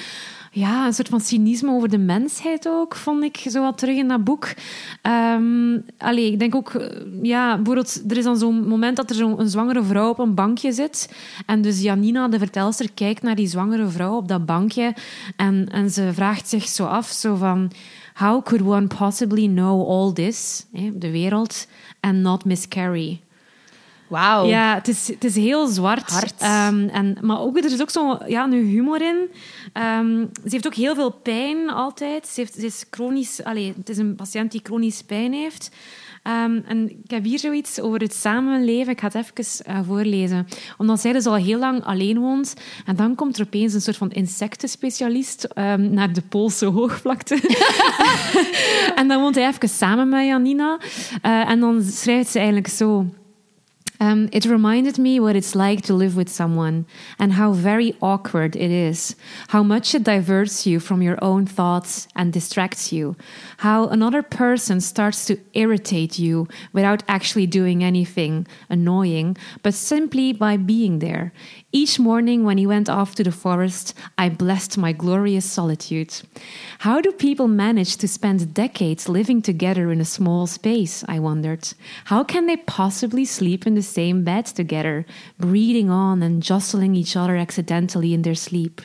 [0.52, 4.08] ja, een soort van cynisme over de mensheid ook, vond ik zo wat terug in
[4.08, 4.48] dat boek.
[5.34, 6.88] Um, allee, ik denk ook, eh,
[7.22, 10.72] ja, bijvoorbeeld, er is dan zo'n moment dat er zo'n zwangere vrouw op een bankje
[10.72, 11.14] zit.
[11.46, 14.94] En dus Janina, de vertelster, kijkt naar die zwangere vrouw op dat bankje.
[15.36, 17.70] En, en ze vraagt zich zo af, zo van...
[18.20, 21.66] How could one possibly know all this, de wereld,
[22.00, 23.20] and not miscarry?
[24.08, 24.46] Wauw.
[24.46, 26.12] Ja, het is, het is heel zwart.
[26.42, 29.30] Um, en, maar ook, er is ook zo ja, humor in.
[29.82, 32.26] Um, ze heeft ook heel veel pijn altijd.
[32.26, 33.44] Ze, heeft, ze is chronisch...
[33.44, 35.70] Allez, het is een patiënt die chronisch pijn heeft.
[36.24, 38.92] Um, en ik heb hier zoiets over het samenleven.
[38.92, 40.46] Ik ga het even uh, voorlezen.
[40.78, 42.54] Omdat zij dus al heel lang alleen woont.
[42.86, 47.34] En dan komt er opeens een soort van insectenspecialist um, naar de Poolse hoogvlakte.
[49.00, 50.78] en dan woont hij even samen met Janina.
[51.26, 53.06] Uh, en dan schrijft ze eigenlijk zo...
[54.02, 56.86] Um, it reminded me what it's like to live with someone
[57.18, 59.14] and how very awkward it is,
[59.48, 63.14] how much it diverts you from your own thoughts and distracts you,
[63.58, 70.56] how another person starts to irritate you without actually doing anything annoying, but simply by
[70.56, 71.34] being there.
[71.72, 76.12] Each morning when he went off to the forest, I blessed my glorious solitude.
[76.80, 81.04] How do people manage to spend decades living together in a small space?
[81.06, 81.72] I wondered.
[82.06, 85.06] How can they possibly sleep in the same bed together,
[85.38, 88.80] breathing on and jostling each other accidentally in their sleep?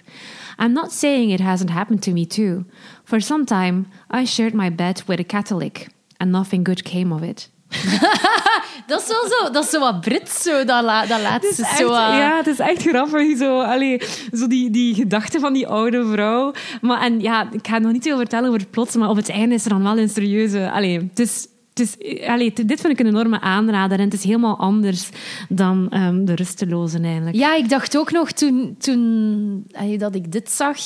[0.59, 2.65] I'm not saying it hasn't happened to me too.
[3.03, 7.23] For some time, I shared my bed with a Catholic, and nothing good came of
[7.23, 7.49] it.
[8.87, 11.63] dat is wel zo, dat is zo wat Brits, zo, dat, la, dat laatste.
[11.63, 11.93] Echt, zo, uh...
[11.93, 13.37] Ja, het is echt grappig.
[13.37, 14.01] Zo, allee,
[14.33, 16.53] zo die, die gedachte van die oude vrouw.
[16.81, 19.29] Maar, en ja, ik ga nog niet veel vertellen over het plots, maar op het
[19.29, 20.71] einde is er dan wel een serieuze...
[20.71, 23.97] Allee, het is, het is, allee, dit vind ik een enorme aanrader.
[23.97, 25.09] En het is helemaal anders
[25.49, 27.35] dan um, de rustelozen eigenlijk.
[27.35, 30.77] Ja, ik dacht ook nog toen, toen allee, dat ik dit zag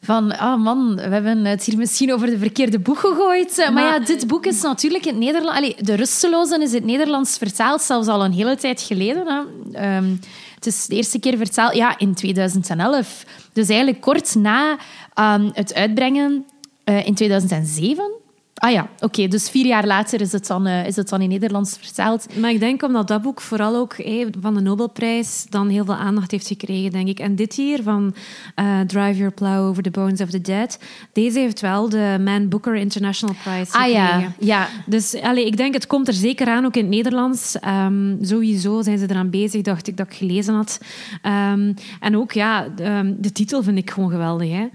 [0.00, 3.56] van, ah oh man, we hebben het hier misschien over de verkeerde boek gegooid.
[3.56, 5.56] Maar, maar ja, dit boek is natuurlijk in het Nederlands...
[5.56, 9.26] Allee, de Rustelozen is in het Nederlands vertaald, zelfs al een hele tijd geleden.
[9.72, 9.96] Hè.
[9.96, 10.20] Um,
[10.54, 13.24] het is de eerste keer vertaald ja, in 2011.
[13.52, 14.78] Dus eigenlijk kort na
[15.14, 16.46] um, het uitbrengen
[16.84, 18.10] uh, in 2007
[18.58, 19.28] Ah ja, oké.
[19.28, 22.38] dus vier jaar later is het, dan, uh, is het dan in Nederlands vertaald.
[22.38, 25.94] Maar ik denk omdat dat boek vooral ook hey, van de Nobelprijs dan heel veel
[25.94, 27.18] aandacht heeft gekregen, denk ik.
[27.18, 28.14] En dit hier, van
[28.56, 30.78] uh, Drive Your Plow Over the Bones of the Dead,
[31.12, 34.00] deze heeft wel de Man Booker International Prize gekregen.
[34.00, 34.68] Ah ja, ja.
[34.86, 37.56] Dus allee, ik denk, het komt er zeker aan, ook in het Nederlands.
[37.66, 40.80] Um, sowieso zijn ze eraan bezig, dacht ik dat ik gelezen had.
[41.22, 44.66] Um, en ook, ja, de, um, de titel vind ik gewoon geweldig, hè.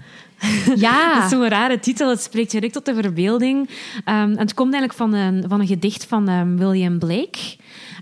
[0.76, 1.14] Ja.
[1.14, 2.08] dat is zo'n rare titel.
[2.08, 3.68] Het spreekt direct tot de verbeelding.
[3.68, 3.70] Um,
[4.04, 7.38] en het komt eigenlijk van een, van een gedicht van um, William Blake.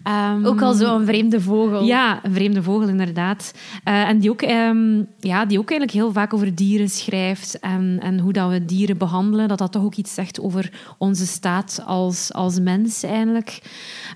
[0.09, 1.85] Um, ook al zo'n vreemde vogel.
[1.85, 3.55] Ja, een vreemde vogel, inderdaad.
[3.89, 7.99] Uh, en die ook, um, ja, die ook eigenlijk heel vaak over dieren schrijft en,
[8.03, 9.49] en hoe dat we dieren behandelen.
[9.49, 13.61] Dat dat toch ook iets zegt over onze staat als, als mens, eigenlijk.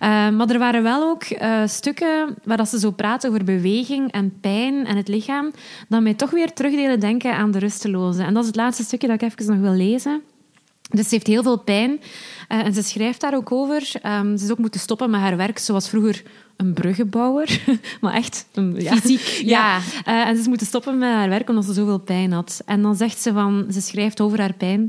[0.02, 4.12] Uh, maar er waren wel ook uh, stukken waar dat ze zo praten over beweging
[4.12, 5.50] en pijn en het lichaam,
[5.88, 8.05] dat mij toch weer terugdelen denken aan de rusteloze.
[8.14, 10.22] En dat is het laatste stukje dat ik even nog wil lezen.
[10.90, 11.90] Dus ze heeft heel veel pijn.
[11.90, 13.92] Uh, en ze schrijft daar ook over.
[14.06, 15.58] Um, ze is ook moeten stoppen met haar werk.
[15.58, 16.22] Ze was vroeger
[16.56, 17.60] een bruggenbouwer.
[18.00, 18.46] maar echt...
[18.52, 18.96] Een, ja.
[18.96, 19.78] Fysiek, ja.
[20.04, 20.22] ja.
[20.22, 22.62] Uh, en ze is moeten stoppen met haar werk omdat ze zoveel pijn had.
[22.66, 23.66] En dan zegt ze van...
[23.72, 24.88] Ze schrijft over haar pijn.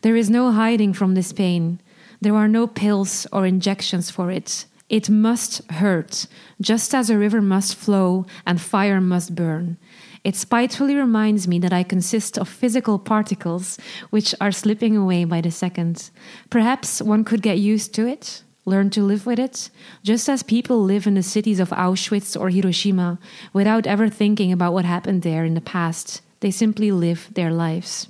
[0.00, 1.80] There is no hiding from this pain.
[2.20, 4.68] There are no pills or injections for it.
[4.86, 9.76] It must hurt, just as a river must flow and fire must burn.
[10.24, 13.78] It spitefully reminds me that I consist of physical particles
[14.10, 16.10] which are slipping away by the second.
[16.50, 19.70] Perhaps one could get used to it, learn to live with it,
[20.02, 23.18] just as people live in the cities of Auschwitz or Hiroshima
[23.52, 26.20] without ever thinking about what happened there in the past.
[26.40, 28.08] They simply live their lives.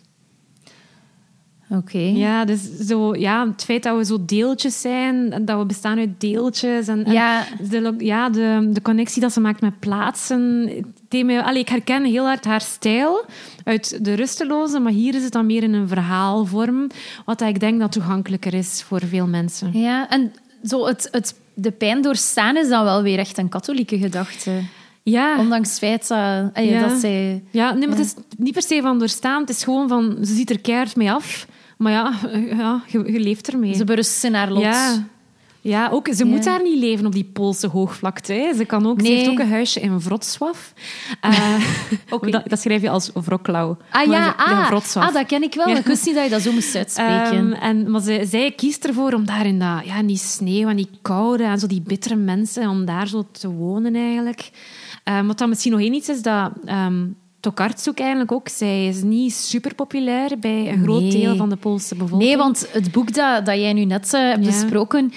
[1.70, 1.98] Oké.
[1.98, 5.98] Ja, dus zo, ja, het feit dat we zo deeltjes zijn, en dat we bestaan
[5.98, 6.88] uit deeltjes.
[6.88, 7.44] En, en Ja.
[7.70, 10.64] de, lo- ja, de, de connectie dat ze maakt met plaatsen.
[11.10, 13.24] mij- allee, ik herken heel hard haar stijl
[13.64, 16.86] uit de rusteloze, maar hier is het dan meer in een verhaalvorm,
[17.24, 19.70] wat ik denk dat toegankelijker is voor veel mensen.
[19.78, 20.32] Ja, en
[20.64, 24.50] zo het, het, de pijn doorstaan is dan wel weer echt een katholieke gedachte.
[25.02, 26.88] Ja, Ondanks het feit dat, Ja.
[26.88, 27.42] dat zij...
[27.50, 29.40] ja nee, maar het is niet per se van doorstaan.
[29.40, 31.46] Het is gewoon van, ze ziet er keihard mee af.
[31.78, 32.12] Maar ja,
[32.58, 33.74] ja je, je leeft ermee.
[33.74, 34.62] Ze berust in haar lot.
[34.62, 35.06] Ja.
[35.60, 36.30] Ja, ook, ze Ja.
[36.30, 38.32] moet daar niet leven op die Poolse hoogvlakte.
[38.32, 38.54] Hè.
[38.54, 40.54] Ze, kan ook, ze heeft ook een huisje in Wrocław.
[42.10, 42.30] Oké.
[42.30, 43.74] dat, dat schrijf je als Wroclaw.
[43.90, 45.02] Ah Maar ja, ze- ah, Wrocław.
[45.04, 45.68] ah, dat ken ik wel.
[45.68, 45.76] Ja.
[45.78, 47.32] Ik wist niet dat je dat zo moest uitspreken.
[47.32, 50.68] Ehm, en, maar ze, zij kiest ervoor om daar in, dat, ja, in die sneeuw
[50.68, 54.50] en die koude en zo die bittere mensen, om daar zo te wonen eigenlijk.
[55.04, 57.04] Ehm, wat dan misschien nog één iets is dat ehm
[57.40, 61.10] Tokarczuk eigenlijk ook, zij is niet super populair bij een groot Nee.
[61.10, 62.22] deel van de Poolse bevolking.
[62.28, 64.50] nee, want het boek dat, dat jij nu net eh, hebt Ja.
[64.50, 65.12] besproken...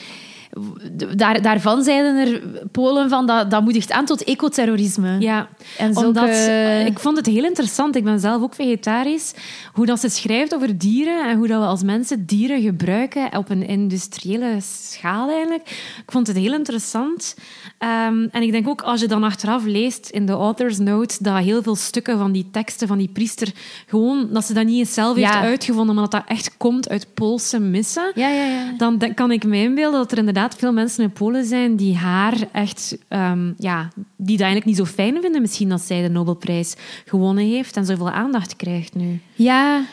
[1.16, 5.20] Daar, daarvan zeiden er Polen van dat, dat moedigt aan tot ecoterrorisme.
[5.20, 7.96] Ja, En omdat ze- ik vond het heel interessant.
[7.96, 9.34] Ik ben zelf ook vegetarisch.
[9.74, 13.50] Hoe dat ze schrijft over dieren en hoe dat we als mensen dieren gebruiken op
[13.50, 15.70] een industriële schaal eigenlijk.
[16.06, 17.36] Ik vond het heel interessant.
[17.78, 21.38] Ehm, en ik denk ook als je dan achteraf leest in de author's note dat
[21.38, 23.52] heel veel stukken van die teksten van die priester
[23.88, 25.42] gewoon dat ze dat niet eens zelf heeft Ja.
[25.42, 28.74] uitgevonden, maar dat dat echt komt uit Poolse missen Ja, ja, ja.
[28.78, 32.34] dan kan ik me inbeelden dat er inderdaad veel mensen in Polen zijn die haar
[32.52, 36.76] echt, ehm, ja, die dat eigenlijk niet zo fijn vinden misschien dat zij de Nobelprijs
[37.06, 39.20] gewonnen heeft en zoveel aandacht krijgt nu.
[39.34, 39.84] Ja,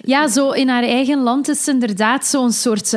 [0.00, 2.92] ja, zo in haar eigen land is ze inderdaad zo'n soort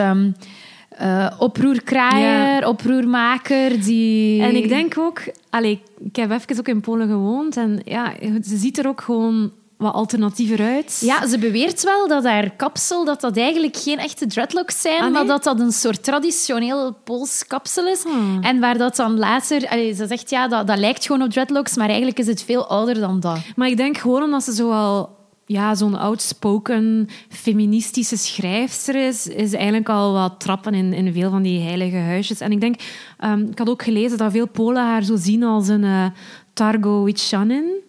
[0.89, 3.81] eh, oproerkraaier, oproermaker.
[3.83, 4.41] Die...
[4.41, 8.57] En ik denk ook, allee, ik heb even ook in Polen gewoond en ja, ze
[8.57, 11.01] ziet er ook gewoon wat alternatiever uit.
[11.01, 15.01] Ja, ze beweert wel dat haar kapsel dat dat eigenlijk geen echte dreadlocks zijn, Ah,
[15.01, 15.11] nee?
[15.11, 18.03] maar dat dat een soort traditioneel Pools kapsel is.
[18.03, 18.43] Hmm.
[18.43, 19.67] En waar dat dan later...
[19.67, 22.67] allee, ze zegt, ja, dat, dat lijkt gewoon op dreadlocks, maar eigenlijk is het veel
[22.67, 23.37] ouder dan dat.
[23.55, 29.89] Maar ik denk gewoon omdat ze zoal ja, zo'n outspoken feministische schrijfster is, is eigenlijk
[29.89, 32.39] al wat trappen in, in veel van die heilige huisjes.
[32.39, 32.75] En ik denk,
[33.17, 36.05] ehm, ik had ook gelezen dat veel Polen haar zo zien als een uh,
[36.53, 37.87] Targowichanin.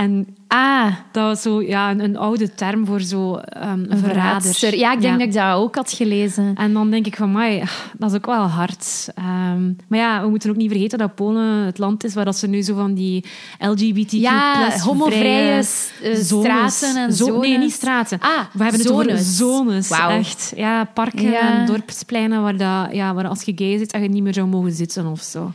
[0.00, 4.76] En Ah, dat was zo, ja, een, een oude term voor zo een een verrader.
[4.76, 6.54] Ja, ik denk dat ik dat ook had gelezen.
[6.56, 7.64] En dan denk ik van, mij,
[7.98, 9.08] dat is ook wel hard.
[9.14, 12.36] Ehm, maar ja, we moeten ook niet vergeten dat Polen het land is waar dat
[12.36, 13.24] ze nu zo van die
[13.58, 17.48] LGBTQ+, Ja, homovrije vrije eh, zones- straten en zo- zones.
[17.48, 18.18] Nee, niet straten.
[18.20, 19.36] Ah, we hebben het over zones.
[19.36, 19.90] zones.
[19.90, 20.52] Echt.
[20.56, 21.40] Ja, parken Ja.
[21.60, 24.46] en dorpspleinen waar, dat, ja, waar als je gay zit, dat je niet meer zou
[24.46, 25.52] mogen zitten of zo.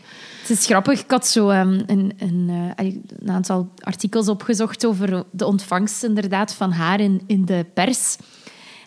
[0.48, 2.86] Het is grappig, ik had zo ehm, een, een, eh,
[3.20, 8.16] een aantal artikels opgezocht over de ontvangst inderdaad van haar in, in de pers.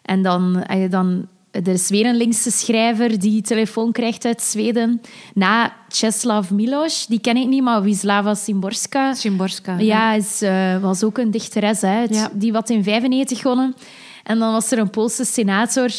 [0.03, 5.01] En dan, je dan, er is weer een linkse schrijver die telefoon krijgt uit Zweden.
[5.35, 9.15] Na Czeslaw Miloš, die ken ik niet, maar Wisława Szymborska.
[9.15, 9.79] Szymborska.
[9.79, 12.31] Ja, is, eh, was ook een dichteres, hè, uit- Ja.
[12.33, 13.75] die wat in 95 gewonnen.
[14.25, 15.91] En dan was er een Poolse senator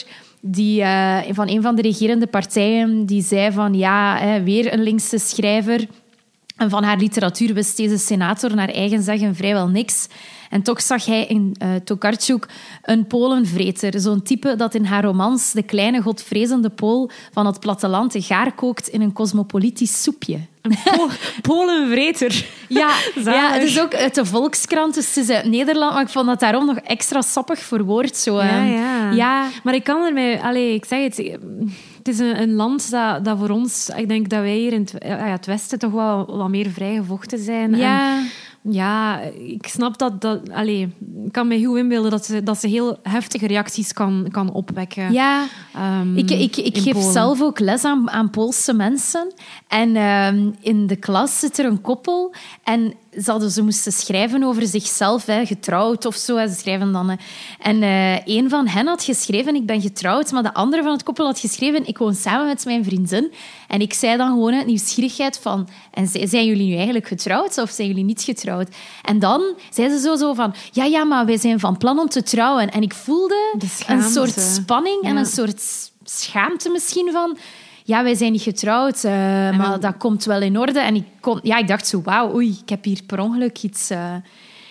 [0.41, 4.83] die, eh, van een van de regerende partijen die zei van ja, hè, weer een
[4.83, 5.87] linkse schrijver.
[6.59, 10.07] En van haar literatuur wist deze senator naar eigen zeggen vrijwel niks.
[10.49, 12.47] En toch zag hij in uh, Tokarczuk
[12.83, 13.99] een Polenvreter.
[13.99, 18.53] Zo'n type dat in haar romans de kleine godvrezende Pool van het platteland de gaar
[18.53, 20.39] kookt in een cosmopolitisch soepje.
[20.61, 21.07] Een Pol
[21.55, 22.45] Polenvreter.
[22.67, 22.89] Ja,
[23.23, 26.25] ja, het is ook uit de Volkskrant, dus het is uit Nederland, maar ik vond
[26.25, 28.17] dat daarom nog extra sappig verwoord.
[28.17, 29.11] Zo, Ja, ehm, ja.
[29.11, 29.47] ja.
[29.63, 30.39] Maar ik kan ermee...
[30.39, 31.37] Allee, ik zeg het...
[32.09, 33.89] Is een, een land dat, dat voor ons...
[33.95, 37.39] Ik denk dat wij hier in het, ja, het Westen toch wel wat meer vrijgevochten
[37.39, 37.75] zijn.
[37.75, 38.17] Ja.
[38.17, 38.29] En
[38.61, 40.21] ja, ik snap dat...
[40.21, 40.95] dat allee,
[41.25, 45.11] ik kan me goed inbeelden dat ze, dat ze heel heftige reacties kan, kan opwekken.
[45.11, 47.11] Ja, ehm, ik, ik, ik geef Polen.
[47.11, 49.33] zelf ook les aan, aan Poolse mensen.
[49.67, 52.33] En ehm, in de klas zit er een koppel.
[52.63, 56.35] En ze, hadden, ze moesten schrijven over zichzelf, hè, getrouwd of zo.
[56.35, 56.47] hè.
[56.47, 57.17] Ze schrijven dan...
[57.59, 60.31] En eh, een van hen had geschreven, ik ben getrouwd.
[60.31, 63.31] Maar de andere van het koppel had geschreven, ik woon samen met mijn vriendin.
[63.67, 65.67] En ik zei dan gewoon uit nieuwsgierigheid van...
[65.93, 68.75] En zijn jullie nu eigenlijk getrouwd of zijn jullie niet getrouwd?
[69.03, 70.53] En dan zei ze zo, zo van...
[70.71, 72.71] Ja, ja, maar wij zijn van plan om te trouwen.
[72.71, 75.61] En ik voelde De een soort spanning en een soort
[76.03, 77.37] schaamte misschien van...
[77.89, 79.11] Ja, wij zijn niet getrouwd, eh,
[79.57, 80.79] maar dat komt wel in orde.
[80.79, 83.89] En ik, kon, ja, ik dacht zo, wauw, oei, ik heb hier per ongeluk iets,
[83.89, 84.15] eh,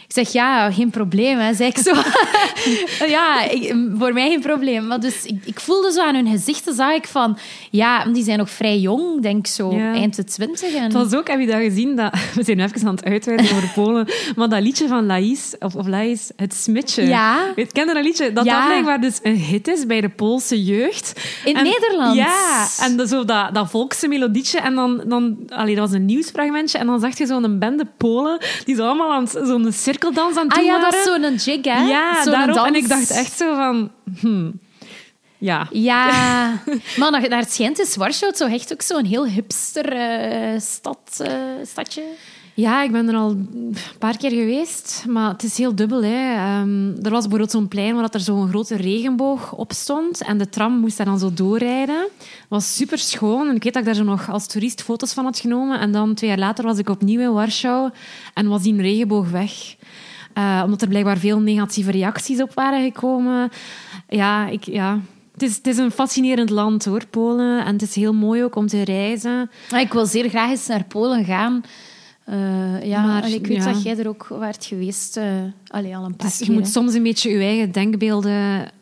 [0.08, 1.94] Ik zeg, ja, geen probleem, hè, zei ik zo.
[3.06, 4.86] ja, ik- voor mij geen probleem.
[4.86, 7.38] Maar dus ik, ik voelde zo aan hun gezichten, zag ik van...
[7.70, 9.92] Ja, die zijn nog vrij jong, ik denk zo Ja.
[9.94, 10.74] eind de twintig.
[10.74, 10.82] En...
[10.82, 11.96] Het was ook, heb je dat gezien?
[11.96, 14.08] Dat, we zijn even aan het uitweiden over Polen.
[14.36, 17.02] Maar dat liedje van Laïs, of, of Laïs, het smitsje.
[17.06, 17.52] Ja.
[17.56, 18.32] Weet, ken je dat liedje?
[18.32, 18.66] Dat Ja.
[18.66, 21.20] blijkbaar dus een hit is bij de Poolse jeugd.
[21.44, 22.16] In En- Nederland?
[22.16, 24.58] Ja, en dat- zo dat, dat volkse melodietje.
[24.60, 26.78] En dan, dan allee, dat was een nieuwsfragmentje.
[26.78, 30.52] En dan zag je zo'n bende Polen, die zo allemaal aan zo'n cirkeldans aan het
[30.52, 31.86] Ah doen ja, dat is zo'n jig, hè?
[31.86, 32.66] Ja, Zo'n daarom.
[32.66, 33.90] En ik dacht echt zo van...
[34.20, 34.60] Hmm,
[35.38, 35.66] ja.
[35.70, 36.06] Ja,
[36.98, 41.18] maar naar, naar het schijnt is Warschau zo echt ook zo'n heel hipster eh, stad,
[41.18, 41.30] eh,
[41.62, 42.02] stadje.
[42.58, 46.02] Ja, ik ben er al een paar keer geweest, maar het is heel dubbel.
[46.02, 46.34] Hè.
[46.34, 50.48] Ehm, er was bijvoorbeeld zo'n plein waar er zo'n grote regenboog op stond en de
[50.48, 52.08] tram moest daar dan zo doorrijden.
[52.18, 55.12] Het was super schoon en ik weet dat ik daar zo nog als toerist foto's
[55.12, 55.80] van had genomen.
[55.80, 57.90] En dan twee jaar later was ik opnieuw in Warschau
[58.34, 59.76] en was die regenboog weg.
[60.34, 63.50] Eh, omdat er blijkbaar veel negatieve reacties op waren gekomen.
[64.08, 65.00] Ja, ik, ja.
[65.32, 67.64] Het, is, het is een fascinerend land hoor, Polen.
[67.64, 69.50] En het is heel mooi ook om te reizen.
[69.70, 71.62] Maar ik wil zeer graag eens naar Polen gaan.
[72.28, 73.72] Eh, ja, Maar, en ik weet ja.
[73.72, 75.16] dat jij er ook waart geweest.
[75.16, 75.24] eh
[75.66, 76.54] allee, al een paar Dus je keer.
[76.54, 76.70] moet hè.
[76.70, 78.32] soms een beetje je eigen denkbeelden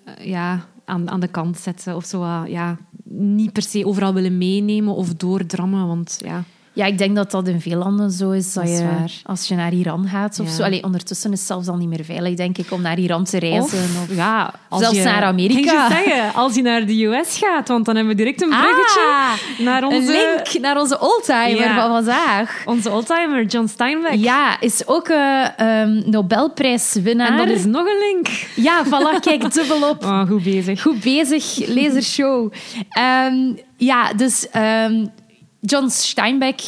[0.04, 1.96] eh, ja, aan, aan de kant zetten.
[1.96, 2.76] Of zo, ja,
[3.10, 5.86] niet per se overal willen meenemen of doordrammen.
[5.86, 6.44] Want ja,
[6.76, 8.52] Ja, ik denk dat dat in veel landen zo is.
[8.52, 9.12] Dat, Dat is je, waar.
[9.24, 10.52] als je naar Iran gaat of Ja.
[10.54, 10.62] zo.
[10.62, 13.38] Allee, ondertussen is het zelfs al niet meer veilig, denk ik, om naar Iran te
[13.38, 13.78] reizen.
[13.78, 15.88] Of, ja, zelfs je, naar Amerika.
[15.88, 19.32] Zeggen, als je naar de US gaat, want dan hebben we direct een bruggetje Ah,
[19.58, 21.74] naar onze, Een link naar onze oldtimer Ja.
[21.80, 22.62] van vandaag.
[22.64, 24.14] onze oldtimer, John Steinbeck.
[24.14, 25.08] Ja, is ook
[25.56, 27.38] een Nobelprijswinnaar.
[27.40, 28.28] En er is nog een link.
[28.54, 30.04] Ja, voilà, kijk, dubbel op.
[30.04, 30.82] Oh, goed bezig.
[30.82, 32.52] Goed bezig, lasershow.
[32.90, 33.34] Ehm
[33.76, 35.06] ja, dus ehm,
[35.66, 36.60] John Steinbeck,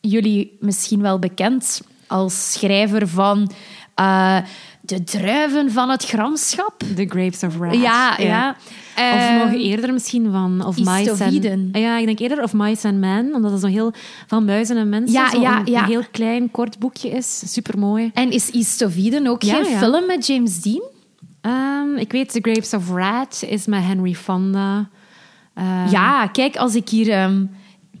[0.00, 3.50] jullie misschien wel bekend als schrijver van
[3.94, 4.36] eh,
[4.80, 6.82] De druiven van het gramschap.
[6.96, 7.74] The Grapes of Wrath.
[7.74, 8.50] Ja, ja.
[8.50, 8.64] Of
[8.94, 11.76] Ehm, nog eerder misschien van Of Mice and...
[11.76, 13.92] Ja, ik denk eerder Of Mice and Men, omdat dat zo heel
[14.26, 15.80] van muizen en mensen Ja, zo ja, een, ja.
[15.82, 17.52] een heel klein, kort boekje is.
[17.52, 18.10] Supermooi.
[18.14, 19.78] En is Istoviden ook Ja, geen ja.
[19.78, 20.82] film met James Dean?
[21.40, 24.88] Ehm, ik weet, The Grapes of Wrath is met Henry Fonda.
[25.54, 27.44] Ehm, Ja, kijk, als ik hier ehm,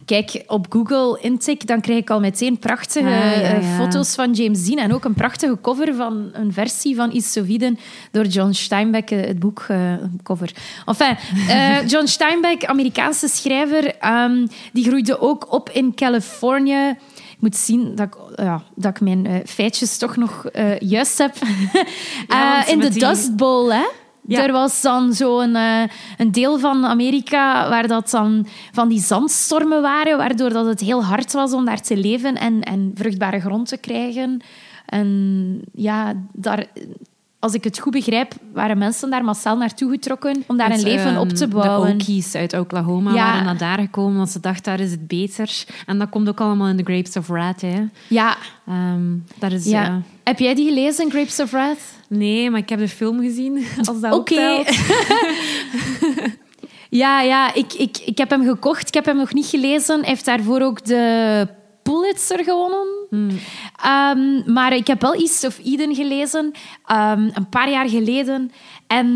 [0.06, 3.76] kijk op Google intik, dan krijg ik al meteen prachtige Ah, ja, eh, ja.
[3.76, 7.78] foto's van James Dean en ook een prachtige cover van een versie van Isoviden
[8.10, 9.92] door John Steinbeck, eh, het boek eh,
[10.22, 10.50] cover.
[10.86, 11.16] Enfin,
[11.92, 16.88] John Steinbeck, Amerikaanse schrijver, ehm, die groeide ook op in Californië.
[17.16, 20.44] Ik moet zien dat ik, ja, dat ik mijn feitjes toch nog
[20.78, 21.34] juist heb.
[22.66, 23.84] In de die- Dust Bowl, hè?
[24.28, 25.82] Er was dan zo'n eh,
[26.16, 31.04] een deel van Amerika waar dat dan van die zandstormen waren, waardoor dat het heel
[31.04, 34.42] hard was om daar te leven en, en vruchtbare grond te krijgen.
[34.86, 36.66] En ja, daar,
[37.46, 41.10] als ik het goed begrijp, waren mensen daar massaal naartoe getrokken om daar een leven
[41.10, 41.92] ehm, op te De bouwen.
[41.92, 43.16] Okies uit Oklahoma Ja.
[43.16, 45.64] waren naar daar gekomen, want ze dachten, daar is het beter.
[45.86, 47.60] En dat komt ook allemaal in The Grapes of Wrath.
[47.60, 47.84] Hè.
[48.08, 48.36] Ja,
[48.66, 49.02] Ehm,
[49.38, 49.82] dat is, ja.
[49.82, 50.02] ja.
[50.24, 51.78] Heb jij die gelezen, Grapes of Wrath?
[52.08, 54.62] Nee, maar ik heb de film gezien, als dat Oké.
[56.90, 58.88] Ja, ja ik, ik, ik heb hem gekocht.
[58.88, 59.98] Ik heb hem nog niet gelezen.
[60.00, 61.46] Hij heeft daarvoor ook de
[61.86, 62.86] Pulitzer gewonnen.
[63.82, 66.52] Ehm, maar ik heb wel East of Eden gelezen,
[66.86, 68.52] ehm, een paar jaar geleden.
[68.86, 69.06] En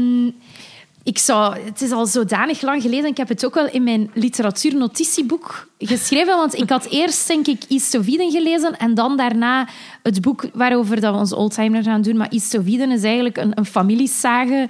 [1.02, 3.10] ik zou, het is al zodanig lang geleden.
[3.10, 6.36] Ik heb het ook wel in mijn literatuurnotitieboek geschreven.
[6.36, 8.78] Want ik had eerst, denk ik, East of Eden gelezen.
[8.78, 9.68] En dan daarna
[10.02, 12.16] het boek waarover dat we ons oldtimer gaan doen.
[12.16, 14.68] Maar East of Eden is eigenlijk een, een familiesage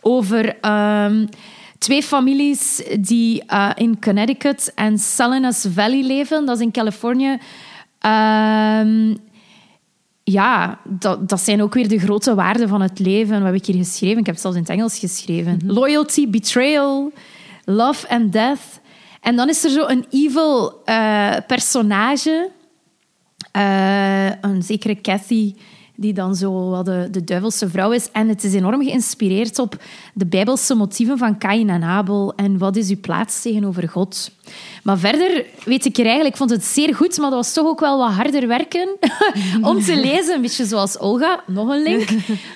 [0.00, 0.56] over...
[0.60, 1.26] ehm,
[1.78, 7.38] Twee families die eh, in Connecticut en Salinas Valley leven, dat is in Californië.
[7.98, 9.14] Ehm,
[10.24, 13.36] ja, dat, dat zijn ook weer de grote waarden van het leven.
[13.36, 14.18] Wat heb ik hier geschreven?
[14.18, 15.60] Ik heb het zelfs in het Engels geschreven.
[15.64, 17.12] Loyalty, betrayal,
[17.64, 18.80] love and death.
[19.20, 22.50] En dan is er zo een evil eh, personage,
[23.52, 25.54] eh, een zekere Cathy,
[26.00, 28.08] die dan zo wel de, de duivelse vrouw is.
[28.12, 29.82] En het is enorm geïnspireerd op
[30.14, 32.32] de bijbelse motieven van Kain en Abel.
[32.36, 34.30] En wat is uw plaats tegenover God?
[34.82, 36.28] Maar verder weet ik er eigenlijk...
[36.34, 38.88] Ik vond het zeer goed, maar dat was toch ook wel wat harder werken
[39.70, 40.34] om te lezen.
[40.34, 42.08] Een beetje zoals Olga, nog een link.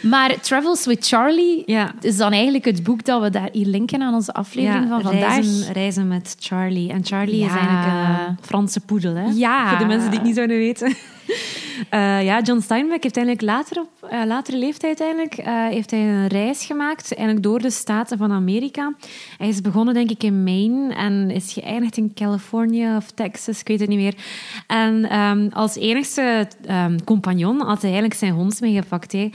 [0.02, 1.94] Maar Travels with Charlie Ja.
[2.00, 5.34] is dan eigenlijk het boek dat we daar hier linken aan onze aflevering van vandaag.
[5.34, 6.90] Reizen, reizen met Charlie.
[6.90, 9.14] En Charlie is eigenlijk een Franse poedel.
[9.14, 9.32] Hè?
[9.68, 10.94] Voor de mensen die het niet zouden weten.
[11.90, 16.00] Eh, ja, John Steinbeck heeft eigenlijk later op uh, latere leeftijd eigenlijk, uh, heeft hij
[16.00, 18.94] een reis gemaakt, eigenlijk door de staten van Amerika.
[19.38, 23.68] Hij is begonnen denk ik in Maine en is geëindigd in Californië of Texas, ik
[23.68, 24.14] weet het niet meer.
[24.66, 29.12] En um, als enigste um, compagnon had hij eigenlijk zijn hond meegepakt.
[29.12, 29.30] Hè.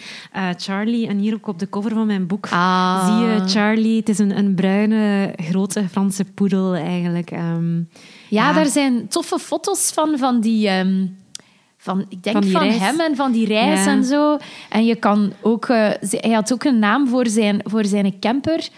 [0.57, 3.05] Charlie, en hier ook op de cover van mijn boek ah.
[3.05, 3.97] zie je Charlie.
[3.97, 7.31] Het is een, een bruine, grote Franse poedel eigenlijk.
[7.31, 7.89] Um,
[8.29, 10.69] ja, daar zijn toffe foto's van, van die...
[11.87, 13.91] Van, ik denk van, van hem en van die reis ja.
[13.91, 14.37] en zo.
[14.69, 15.67] En je kan ook...
[15.67, 18.69] Uh, hij had ook een naam voor zijn, voor zijn camper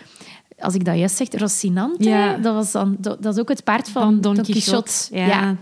[0.60, 2.38] als ik dat juist zeg, Rocinante, ja.
[2.38, 4.92] dat, was dan, dat, is ook het paard van, van Don, Don Quixote.
[5.12, 5.28] Ja.
[5.28, 5.56] ja.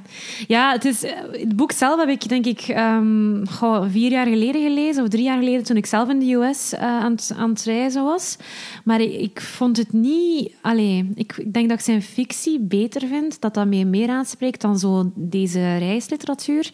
[0.48, 0.72] Ja.
[0.72, 5.04] het, is, het boek zelf heb ik denk ik um, goh, vier jaar geleden gelezen,
[5.04, 7.64] of drie jaar geleden, toen ik zelf in de US uh, aan, het, aan het
[7.64, 8.38] reizen was.
[8.84, 10.54] Maar ik, ik vond het niet...
[10.62, 14.62] Allee, ik, ik, denk dat ik zijn fictie beter vind, dat dat mij meer aanspreekt
[14.62, 16.72] dan zo deze reisliteratuur.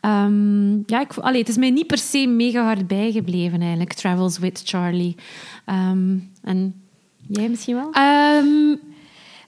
[0.00, 4.38] Um, ja, ik, allee, het is mij niet per se mega hard bijgebleven eigenlijk, Travels
[4.38, 5.16] with Charlie.
[5.66, 6.81] Um, en
[7.32, 7.92] Jij misschien wel?
[8.38, 8.80] Um,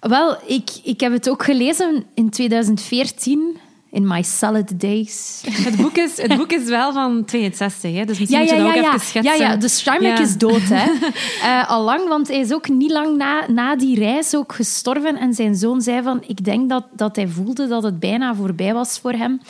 [0.00, 3.56] wel, ik, ik heb het ook gelezen in 2014.
[3.90, 5.42] In My Salad Days.
[5.50, 8.04] Het boek is, het boek is wel van 62, hè?
[8.04, 8.94] dus misschien ja, moet je ja, dat ja, ook ja.
[8.94, 9.36] even schetsen.
[9.38, 10.62] Ja, ja, de Steinbeck is dood.
[10.62, 10.90] Hè.
[11.60, 15.16] uh, al lang, want hij is ook niet lang na, na die reis ook gestorven.
[15.16, 18.74] En zijn zoon zei van, ik denk dat, dat hij voelde dat het bijna voorbij
[18.74, 19.40] was voor hem.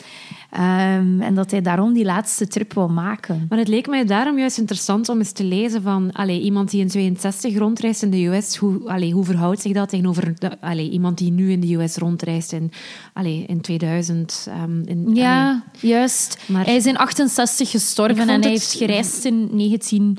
[0.59, 3.45] Um, en dat hij daarom die laatste trip wil maken.
[3.49, 6.81] Maar het leek mij daarom juist interessant om eens te lezen van allee, iemand die
[6.81, 10.89] in 62 rondreist in de US, hoe, allee, hoe verhoudt zich dat tegenover de, allee,
[10.89, 12.71] iemand die nu in de US rondreist in,
[13.13, 14.47] allee, in 2000?
[14.63, 16.37] Um, in, ja, juist.
[16.47, 18.45] Maar hij is in 68 gestorven en hij het...
[18.45, 20.17] heeft gereisd in 19...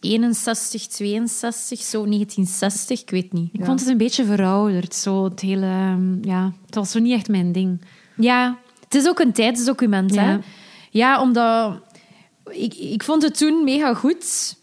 [0.00, 3.48] 61, 62, zo 1960, ik weet niet.
[3.52, 3.66] Ik ja.
[3.66, 5.96] vond het een beetje verouderd, zo het hele...
[6.22, 7.80] Ja, het was zo niet echt mijn ding.
[8.16, 8.58] Ja,
[8.92, 10.14] het is ook een tijdsdocument.
[10.14, 10.38] Ja, hè?
[10.90, 11.80] ja omdat...
[12.50, 14.56] Ik, ik vond het toen mega goed.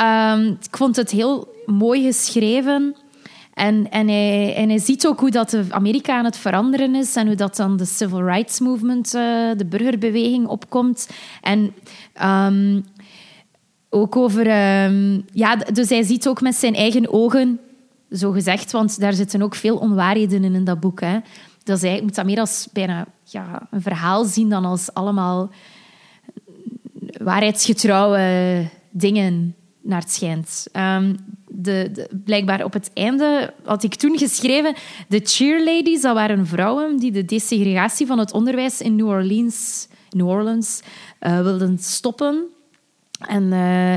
[0.00, 2.96] Um, ik vond het heel mooi geschreven.
[3.54, 7.26] En, en, hij, en hij ziet ook hoe dat Amerika aan het veranderen is en
[7.26, 11.08] hoe dat dan de civil rights movement, uh, de burgerbeweging, opkomt.
[11.40, 11.74] En
[12.22, 12.84] um,
[13.90, 14.46] ook over...
[14.84, 17.60] Um, ja, dus hij ziet ook met zijn eigen ogen,
[18.10, 21.00] zo gezegd, want daar zitten ook veel onwaarheden in in dat boek.
[21.00, 21.18] Hè.
[21.64, 25.50] Dat is, je moet dat meer als bijna ja, een verhaal zien dan als allemaal
[27.22, 30.66] waarheidsgetrouwe dingen, naar het schijnt.
[30.72, 31.16] Um,
[31.48, 34.74] de, blijkbaar op het einde had ik toen geschreven...
[35.08, 40.28] De cheerladies, dat waren vrouwen die de desegregatie van het onderwijs in New Orleans, New
[40.28, 40.82] Orleans
[41.20, 42.44] uh, wilden stoppen.
[43.18, 43.94] En uh,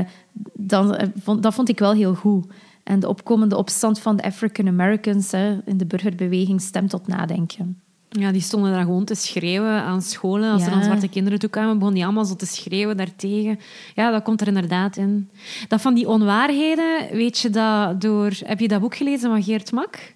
[0.52, 2.46] dan, vond, dat vond ik wel heel goed.
[2.82, 5.32] En de opkomende opstand van de African Americans
[5.64, 7.80] in de burgerbeweging stemt tot nadenken.
[8.18, 10.52] Ja, die stonden daar gewoon te schreeuwen aan scholen.
[10.52, 10.66] Als Ja.
[10.68, 13.58] er dan zwarte kinderen toe kwamen, begonnen die allemaal zo te schreeuwen daartegen.
[13.94, 15.30] Ja, dat komt er inderdaad in.
[15.68, 18.30] Dat van die onwaarheden, weet je dat door...
[18.44, 20.14] Heb je dat boek gelezen van Geert Mak?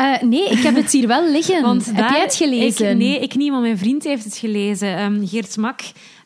[0.00, 1.62] Uh, nee, ik heb het hier wel liggen.
[1.62, 2.90] Want heb daar- jij het gelezen?
[2.90, 4.96] Ik, nee, ik niet, maar mijn vriend heeft het gelezen.
[4.96, 5.80] Ehm, Geert Mak.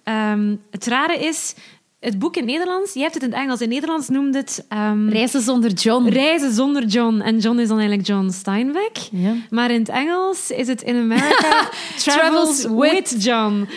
[0.04, 1.54] Ehm, het rare is,
[2.00, 4.64] het boek in Nederlands, je hebt het in het Engels, in het Nederlands noemde het...
[4.68, 6.08] ehm, Reizen zonder John.
[6.08, 7.20] Reizen zonder John.
[7.20, 8.96] En John is dan eigenlijk John Steinbeck.
[9.10, 9.34] Ja.
[9.50, 11.68] Maar in het Engels is het in Amerika
[12.04, 13.68] Travels with John.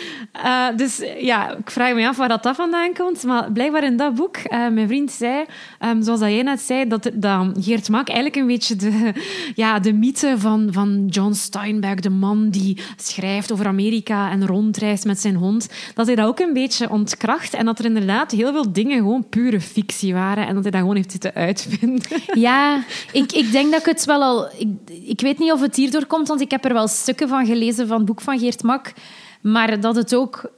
[0.44, 3.22] Uh, dus ja, ik vraag me af waar dat, dat vandaan komt.
[3.22, 5.44] Maar blijkbaar in dat boek, uh, mijn vriend zei,
[5.80, 9.12] um, zoals dat jij net zei, dat, dat Geert Mak eigenlijk een beetje de,
[9.54, 15.04] ja, de mythe van, van John Steinbeck, de man die schrijft over Amerika en rondreist
[15.04, 17.54] met zijn hond, dat hij dat ook een beetje ontkracht.
[17.54, 20.46] En dat er inderdaad heel veel dingen gewoon pure fictie waren.
[20.46, 22.02] En dat hij dat gewoon heeft zitten uitvinden.
[22.34, 24.48] Ja, ik, ik denk dat ik het wel al...
[24.58, 24.68] Ik,
[25.04, 27.86] ik weet niet of het hierdoor komt, want ik heb er wel stukken van gelezen
[27.86, 28.92] van het boek van Geert Mak.
[29.40, 30.50] Maar dat het ook...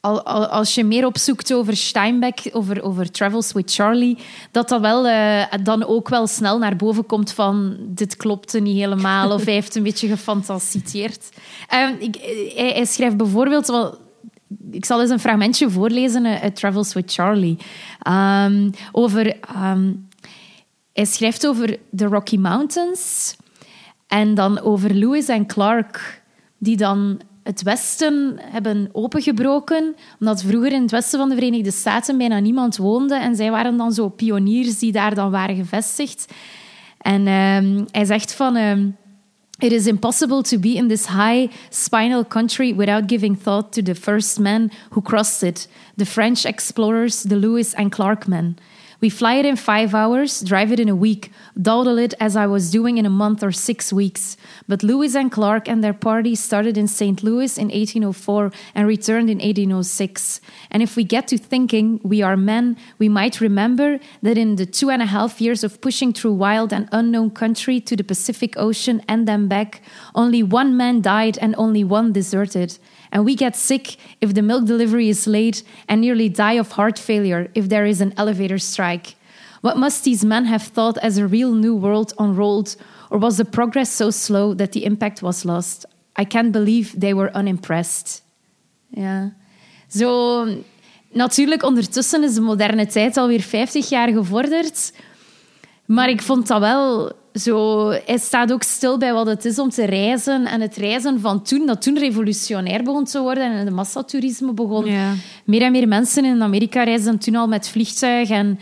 [0.00, 4.18] al- al- Als je meer opzoekt over Steinbeck, over, over Travels with Charlie,
[4.50, 8.76] dat dat wel eh, dan ook wel snel naar boven komt van dit klopte niet
[8.76, 11.28] helemaal of hij heeft een beetje gefantasieerd.
[11.98, 12.16] Ik,
[12.54, 13.98] hij, hij schrijft bijvoorbeeld wel
[14.78, 17.58] ik zal eens een fragmentje voorlezen eh, uit Travels with Charlie.
[17.98, 19.92] Ehm, over, ehm,
[20.92, 23.36] hij schrijft over de Rocky Mountains
[24.06, 26.22] en dan over Lewis en Clark,
[26.58, 32.18] die dan het Westen hebben opengebroken, omdat vroeger in het westen van de Verenigde Staten
[32.18, 36.32] bijna niemand woonde en zij waren dan zo pioniers die daar dan waren gevestigd.
[36.98, 38.56] En ehm, hij zegt van...
[39.60, 43.96] It is impossible to be in this high spinal country without giving thought to the
[43.96, 48.56] first men who crossed it, the French explorers, the Lewis and Clark men.
[49.00, 51.30] We fly it in five hours, drive it in a week,
[51.60, 54.36] dawdle it as I was doing in a month or six weeks.
[54.66, 57.22] But Lewis and Clark and their party started in St.
[57.22, 60.40] Louis in 1804 and returned in 1806.
[60.72, 64.66] And if we get to thinking we are men, we might remember that in the
[64.66, 68.54] two and a half years of pushing through wild and unknown country to the Pacific
[68.56, 69.80] Ocean and then back,
[70.16, 72.78] only one man died and only one deserted.
[73.10, 76.98] And we get sick if the milk delivery is late and nearly die of heart
[76.98, 79.16] failure if there is an elevator strike.
[79.60, 82.76] What must these men have thought as a real new world unrolled?
[83.10, 85.86] Or was the progress so slow that the impact was lost?
[86.16, 88.22] I can't believe they were unimpressed.
[88.90, 89.32] Ja.
[89.88, 90.44] Zo,
[91.12, 94.92] natuurlijk, ondertussen is de moderne tijd alweer 50 jaar gevorderd.
[95.86, 97.88] Maar ik vond dat wel zo...
[97.88, 100.46] Hij staat ook stil bij wat het is om te reizen.
[100.46, 104.84] En het reizen van toen, dat toen revolutionair begon te worden en de massatoerisme begon.
[104.84, 105.12] Ja.
[105.44, 108.30] Meer en meer mensen in Amerika reisden toen al met vliegtuig.
[108.30, 108.58] En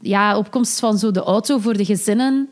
[0.00, 2.50] ja, opkomst van zo de auto voor de gezinnen.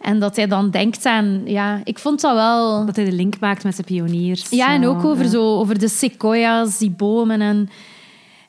[0.00, 1.42] En dat hij dan denkt aan...
[1.44, 2.86] Ja, ik vond dat wel...
[2.86, 4.50] Dat hij de link maakt met de pioniers.
[4.50, 5.30] Ja, en ook over, ja.
[5.30, 7.40] zo, over de sequoia's, die bomen.
[7.40, 7.70] En,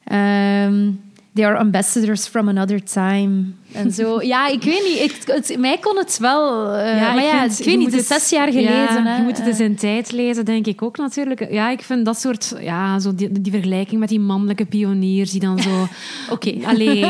[0.04, 0.92] ehm,
[1.34, 3.44] they are ambassadors from another time.
[3.74, 4.22] En zo.
[4.22, 5.00] Ja, ik weet niet.
[5.12, 6.66] Ik, het, mij kon het wel...
[6.74, 9.06] eh, maar ja, vind- ik weet niet, het is zes jaar ja, geleden.
[9.06, 9.16] hè.
[9.18, 11.52] je moet het in zijn tijd lezen, denk ik ook natuurlijk.
[11.52, 12.56] Ja, ik vind dat soort...
[12.62, 15.88] Ja, zo die, die vergelijking met die mannelijke pioniers die dan zo...
[16.34, 16.54] Oké.
[16.66, 17.06] Allee,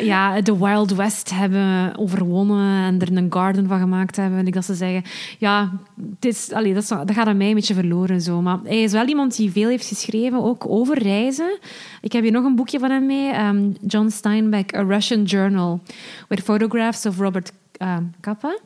[0.00, 4.54] ja, de Wild West hebben overwonnen en er een garden van gemaakt hebben, wil ik
[4.54, 5.02] dat ze zeggen.
[5.38, 5.70] Ja,
[6.14, 8.40] het is, allee, dat, is, dat gaat aan mij een beetje verloren zo.
[8.42, 11.58] Maar hij is wel iemand die veel heeft geschreven, ook over reizen.
[12.00, 13.30] Ik heb hier nog een boekje van hem mee.
[13.30, 15.80] ehm, John Steinbeck, A Russian Journal,
[16.28, 18.58] with photographs of Robert ehm, Kappa.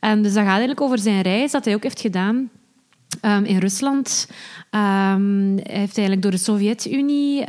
[0.00, 2.50] En dus dat gaat eigenlijk over zijn reis dat hij ook heeft gedaan
[3.20, 4.28] Ehm, in Rusland
[4.70, 5.20] hij
[5.62, 7.42] heeft eigenlijk door de Sovjet-Unie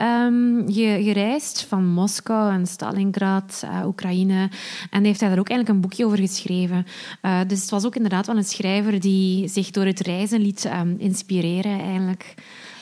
[0.67, 4.49] ge- gereisd, van Moskou en Stalingrad, eh, Oekraïne.
[4.89, 6.85] En heeft hij daar ook eigenlijk een boekje over geschreven.
[7.21, 10.69] Eh, dus het was ook inderdaad wel een schrijver die zich door het reizen liet
[10.97, 12.33] inspireren, eigenlijk.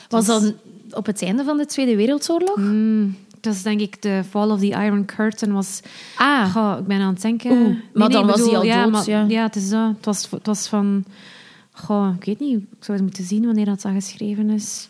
[0.08, 0.54] Was Dus- dat
[0.90, 2.56] op het einde van de Tweede Wereldoorlog?
[2.56, 3.16] Mm,
[3.48, 5.80] dat is denk ik de Fall of the Iron Curtain was...
[6.16, 7.50] Ah, Goh, ik ben aan het denken...
[7.50, 9.42] Oeh, maar nee, dan was hij al ja, dood, maar- ja.
[9.42, 9.88] het is dat.
[9.96, 11.04] Het was, het was van...
[11.72, 12.58] Goh, ik weet niet.
[12.58, 14.88] Ik zou eens moeten zien wanneer dat, dat geschreven is.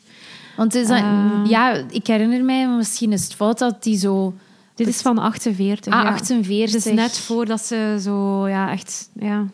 [0.56, 1.40] want is dat, Eh.
[1.46, 4.34] ja, ik herinner mij, misschien is het fout dat die zo...
[4.74, 5.92] Dit is van 48.
[5.92, 6.08] Ah, ja.
[6.08, 6.74] 48.
[6.74, 9.46] Het is net voordat ze zo, ja, echt, ja,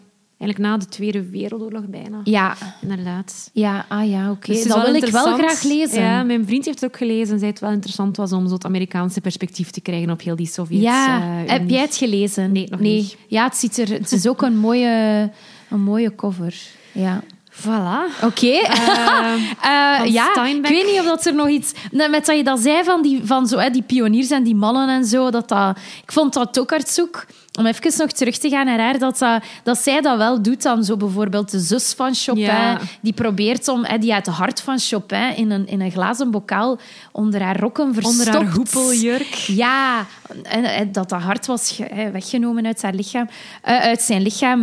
[0.45, 2.21] eigenlijk na de Tweede Wereldoorlog bijna.
[2.25, 3.51] Ja, Inderdaad.
[3.53, 4.53] ja, ah ja, oké.
[4.53, 6.03] Dus dat wil ik wel graag lezen.
[6.03, 8.55] Ja, mijn vriend heeft het ook gelezen en zei het wel interessant was om zo
[8.55, 10.81] het Amerikaanse perspectief te krijgen op heel die Sovjet.
[10.81, 12.53] Ja, eh, heb jij het gelezen?
[12.53, 13.17] Nee, nog niet.
[13.27, 15.31] Ja, het, ziet er, het is ook een mooie,
[15.71, 16.55] een mooie cover.
[16.93, 17.23] Ja.
[17.63, 18.25] Voilà.
[18.25, 18.47] Oké.
[18.47, 21.73] Eh, van ja, ik weet niet of dat er nog iets...
[21.91, 24.89] Met dat je dat zei van, die, van zo, hè, die pioniers en die mannen
[24.89, 25.77] en zo, dat dat...
[26.03, 27.27] Ik vond dat ook zoek
[27.59, 30.63] om even nog terug te gaan naar haar, dat, dat, dat zij dat wel doet
[30.63, 30.85] dan.
[30.85, 32.79] Zo bijvoorbeeld de zus van Chopin, Ja.
[33.01, 33.85] die probeert om...
[33.85, 36.79] Hè, die uit het hart van Chopin in een, in een glazen bokaal
[37.13, 38.19] onder haar rokken verstopt.
[38.21, 39.35] Onder haar hoepeljurk.
[39.35, 40.07] Ja,
[40.43, 43.29] en, en dat dat hart was hè, weggenomen uit, haar lichaam,
[43.63, 44.63] eh, uit zijn lichaam.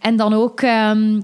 [0.00, 0.60] en dan ook...
[0.60, 1.20] ehm,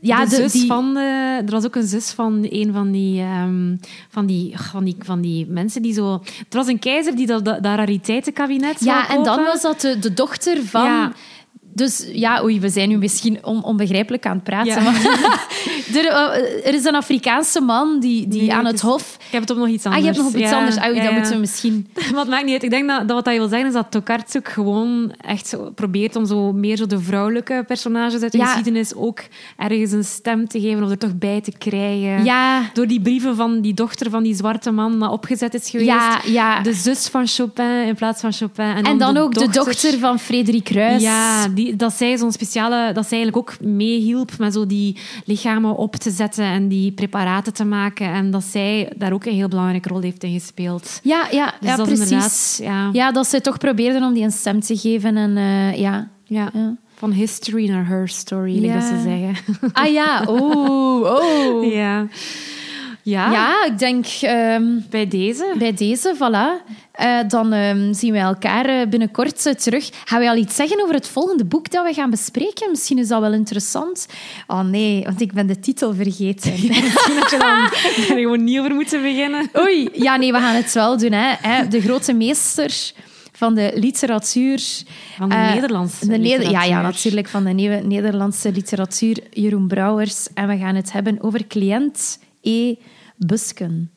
[0.00, 3.20] ja, de zus die, van, eh, er was ook een zus van een van die,
[3.20, 3.76] ehm,
[4.08, 6.12] van die, van die, van die mensen die zo...
[6.48, 9.98] Er was een keizer die dat, dat, dat rariteitenkabinet Ja, en dan was dat de,
[9.98, 10.84] de dochter van...
[10.84, 11.12] Ja.
[11.78, 14.72] Dus ja, oei, we zijn nu misschien on- onbegrijpelijk aan het praten.
[14.72, 14.80] Ja.
[14.80, 14.94] Maar
[15.94, 19.16] er, eh, er is een Afrikaanse man die, die Nee, aan het is- hof...
[19.26, 20.00] Ik heb het op nog iets Ah, anders.
[20.06, 20.76] je hebt nog op iets Ja, anders.
[20.76, 21.86] Ah, oei, ja, dat moeten we misschien...
[22.12, 22.62] Maar het maakt niet uit.
[22.62, 26.16] Ik denk dat, dat wat hij wil zeggen is dat Tokarczuk gewoon echt zo probeert
[26.16, 29.20] om zo meer zo de vrouwelijke personages uit de geschiedenis ook
[29.56, 32.24] ergens een stem te geven of er toch bij te krijgen.
[32.24, 36.62] Ja, Door die brieven van die dochter van die zwarte man dat opgezet is geweest.
[36.62, 38.64] De zus van Chopin in plaats van Chopin.
[38.64, 41.02] En dan, en dan de ook de dochter van Frederik Ruys.
[41.02, 42.92] Ja, die, dat zij zo'n speciale...
[42.92, 47.52] Dat zij eigenlijk ook meehielp met zo die lichamen op te zetten en die preparaten
[47.52, 48.06] te maken.
[48.06, 51.00] En dat zij daar ook een heel belangrijke rol heeft in gespeeld.
[51.02, 52.58] Ja, ja, Dus ja dat precies.
[52.62, 55.16] Ja, Ja, dat ze toch probeerden om die een stem te geven.
[55.16, 56.08] En eh, ja...
[56.24, 56.50] ja.
[56.54, 56.76] ja.
[56.94, 58.74] Van history naar her story, Ja.
[58.74, 59.34] dat ze zeggen.
[59.72, 61.72] Ah ja, oh, oh.
[61.72, 62.06] Ja.
[63.08, 64.06] Ja, Ja, ik denk...
[64.20, 65.54] ehm, bij deze.
[65.58, 66.66] Bij deze, voilà.
[66.92, 69.90] Eh, dan ehm, zien wij elkaar eh, binnenkort eh, terug.
[70.04, 72.70] Gaan wij al iets zeggen over het volgende boek dat we gaan bespreken?
[72.70, 74.06] Misschien is dat wel interessant.
[74.46, 76.50] Oh nee, want ik ben de titel vergeten.
[76.82, 77.58] Misschien dat je dan
[78.16, 79.50] er gewoon niet over moeten beginnen.
[79.58, 81.12] Oei, ja nee, we gaan het wel doen.
[81.12, 81.68] Hè.
[81.68, 82.92] De grote meester
[83.32, 84.60] van de literatuur.
[85.16, 86.82] Van de Nederlandse de Neder- Ja, ja, literatuur.
[86.82, 87.28] natuurlijk.
[87.28, 90.26] Van de nieuwe Nederlandse literatuur, Jeroen Brouwers.
[90.34, 92.74] En we gaan het hebben over cliënt E.
[93.18, 93.90] Busken.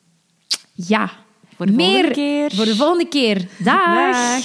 [0.72, 1.10] Ja.
[1.56, 2.54] Voor de Meer volgende keer.
[2.54, 3.48] voor de volgende keer.
[3.64, 3.94] Dag.
[3.94, 4.44] Dag.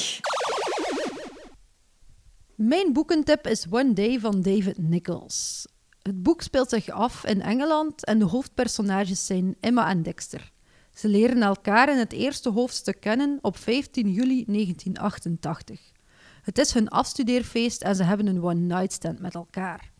[2.55, 5.67] Mijn boekentip is One Day van David Nichols.
[6.01, 10.51] Het boek speelt zich af in Engeland en de hoofdpersonages zijn Emma en Dexter.
[10.93, 15.79] Ze leren elkaar in het eerste hoofdstuk kennen op 15 juli 1988.
[16.41, 19.91] Het is hun afstudeerfeest en ze hebben een one-night stand met elkaar.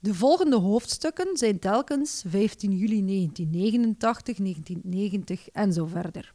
[0.00, 6.32] De volgende hoofdstukken zijn telkens 15 juli 1989, 1990 en zo verder.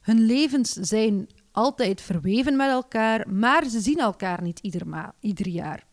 [0.00, 5.86] Hun levens zijn altijd verweven met elkaar, maar ze zien elkaar niet ieder, ieder jaar.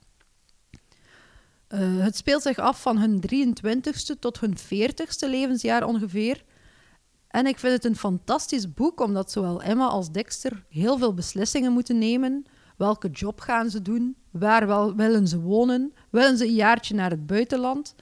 [1.69, 6.43] Uh, het speelt zich af van hun 23ste tot hun 40ste levensjaar ongeveer.
[7.28, 11.71] En ik vind het een fantastisch boek, omdat zowel Emma als Dexter heel veel beslissingen
[11.71, 12.45] moeten nemen.
[12.78, 14.15] Welke job gaan ze doen?
[14.32, 15.93] Waar wel, willen ze wonen?
[16.10, 17.95] Willen ze een jaartje naar het buitenland?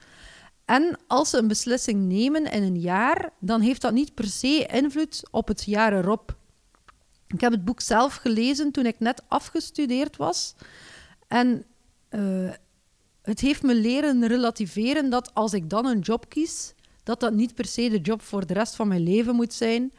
[0.64, 4.66] En als ze een beslissing nemen in een jaar, dan heeft dat niet per se
[4.72, 6.36] invloed op het jaar erop.
[7.26, 10.54] Ik heb het boek zelf gelezen toen ik net afgestudeerd was.
[11.28, 11.64] En
[12.10, 12.50] uh,
[13.22, 17.54] het heeft me leren relativeren dat als ik dan een job kies, dat dat niet
[17.54, 19.92] per se de job voor de rest van mijn leven moet zijn.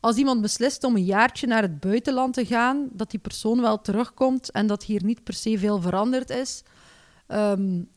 [0.00, 3.80] Als iemand beslist om een jaartje naar het buitenland te gaan, dat die persoon wel
[3.80, 6.62] terugkomt en dat hier niet per se veel veranderd is.
[7.28, 7.88] Um,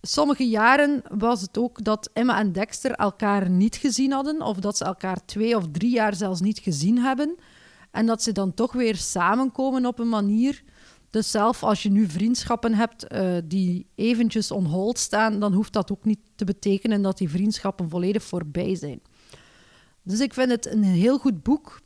[0.00, 4.76] sommige jaren was het ook dat Emma en Dexter elkaar niet gezien hadden, of dat
[4.76, 7.36] ze elkaar twee of drie jaar zelfs niet gezien hebben.
[7.90, 10.62] En dat ze dan toch weer samenkomen op een manier
[11.14, 15.72] dus zelf als je nu vriendschappen hebt uh, die eventjes on hold staan, dan hoeft
[15.72, 19.00] dat ook niet te betekenen dat die vriendschappen volledig voorbij zijn.
[20.02, 21.80] Dus ik vind het een heel goed boek.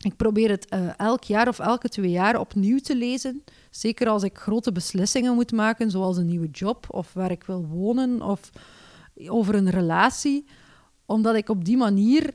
[0.00, 3.44] Ik probeer het uh, elk jaar of elke twee jaar opnieuw te lezen.
[3.70, 7.66] Zeker als ik grote beslissingen moet maken, zoals een nieuwe job of waar ik wil
[7.66, 8.50] wonen of
[9.26, 10.46] over een relatie.
[11.06, 12.34] Omdat ik op die manier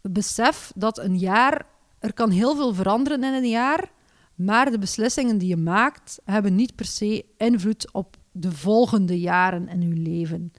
[0.00, 1.66] besef dat een jaar,
[1.98, 3.90] er kan heel veel veranderen in een jaar.
[4.34, 9.68] Maar de beslissingen die je maakt, hebben niet per se invloed op de volgende jaren
[9.68, 10.52] in je leven.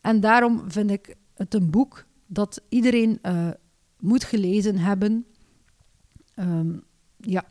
[0.00, 3.48] En daarom vind ik het een boek dat iedereen uh,
[4.00, 5.26] moet gelezen hebben.
[6.36, 6.84] Um,
[7.16, 7.44] ja,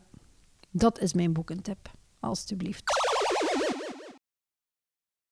[0.70, 1.90] dat is mijn boekentip,
[2.20, 3.07] alstublieft.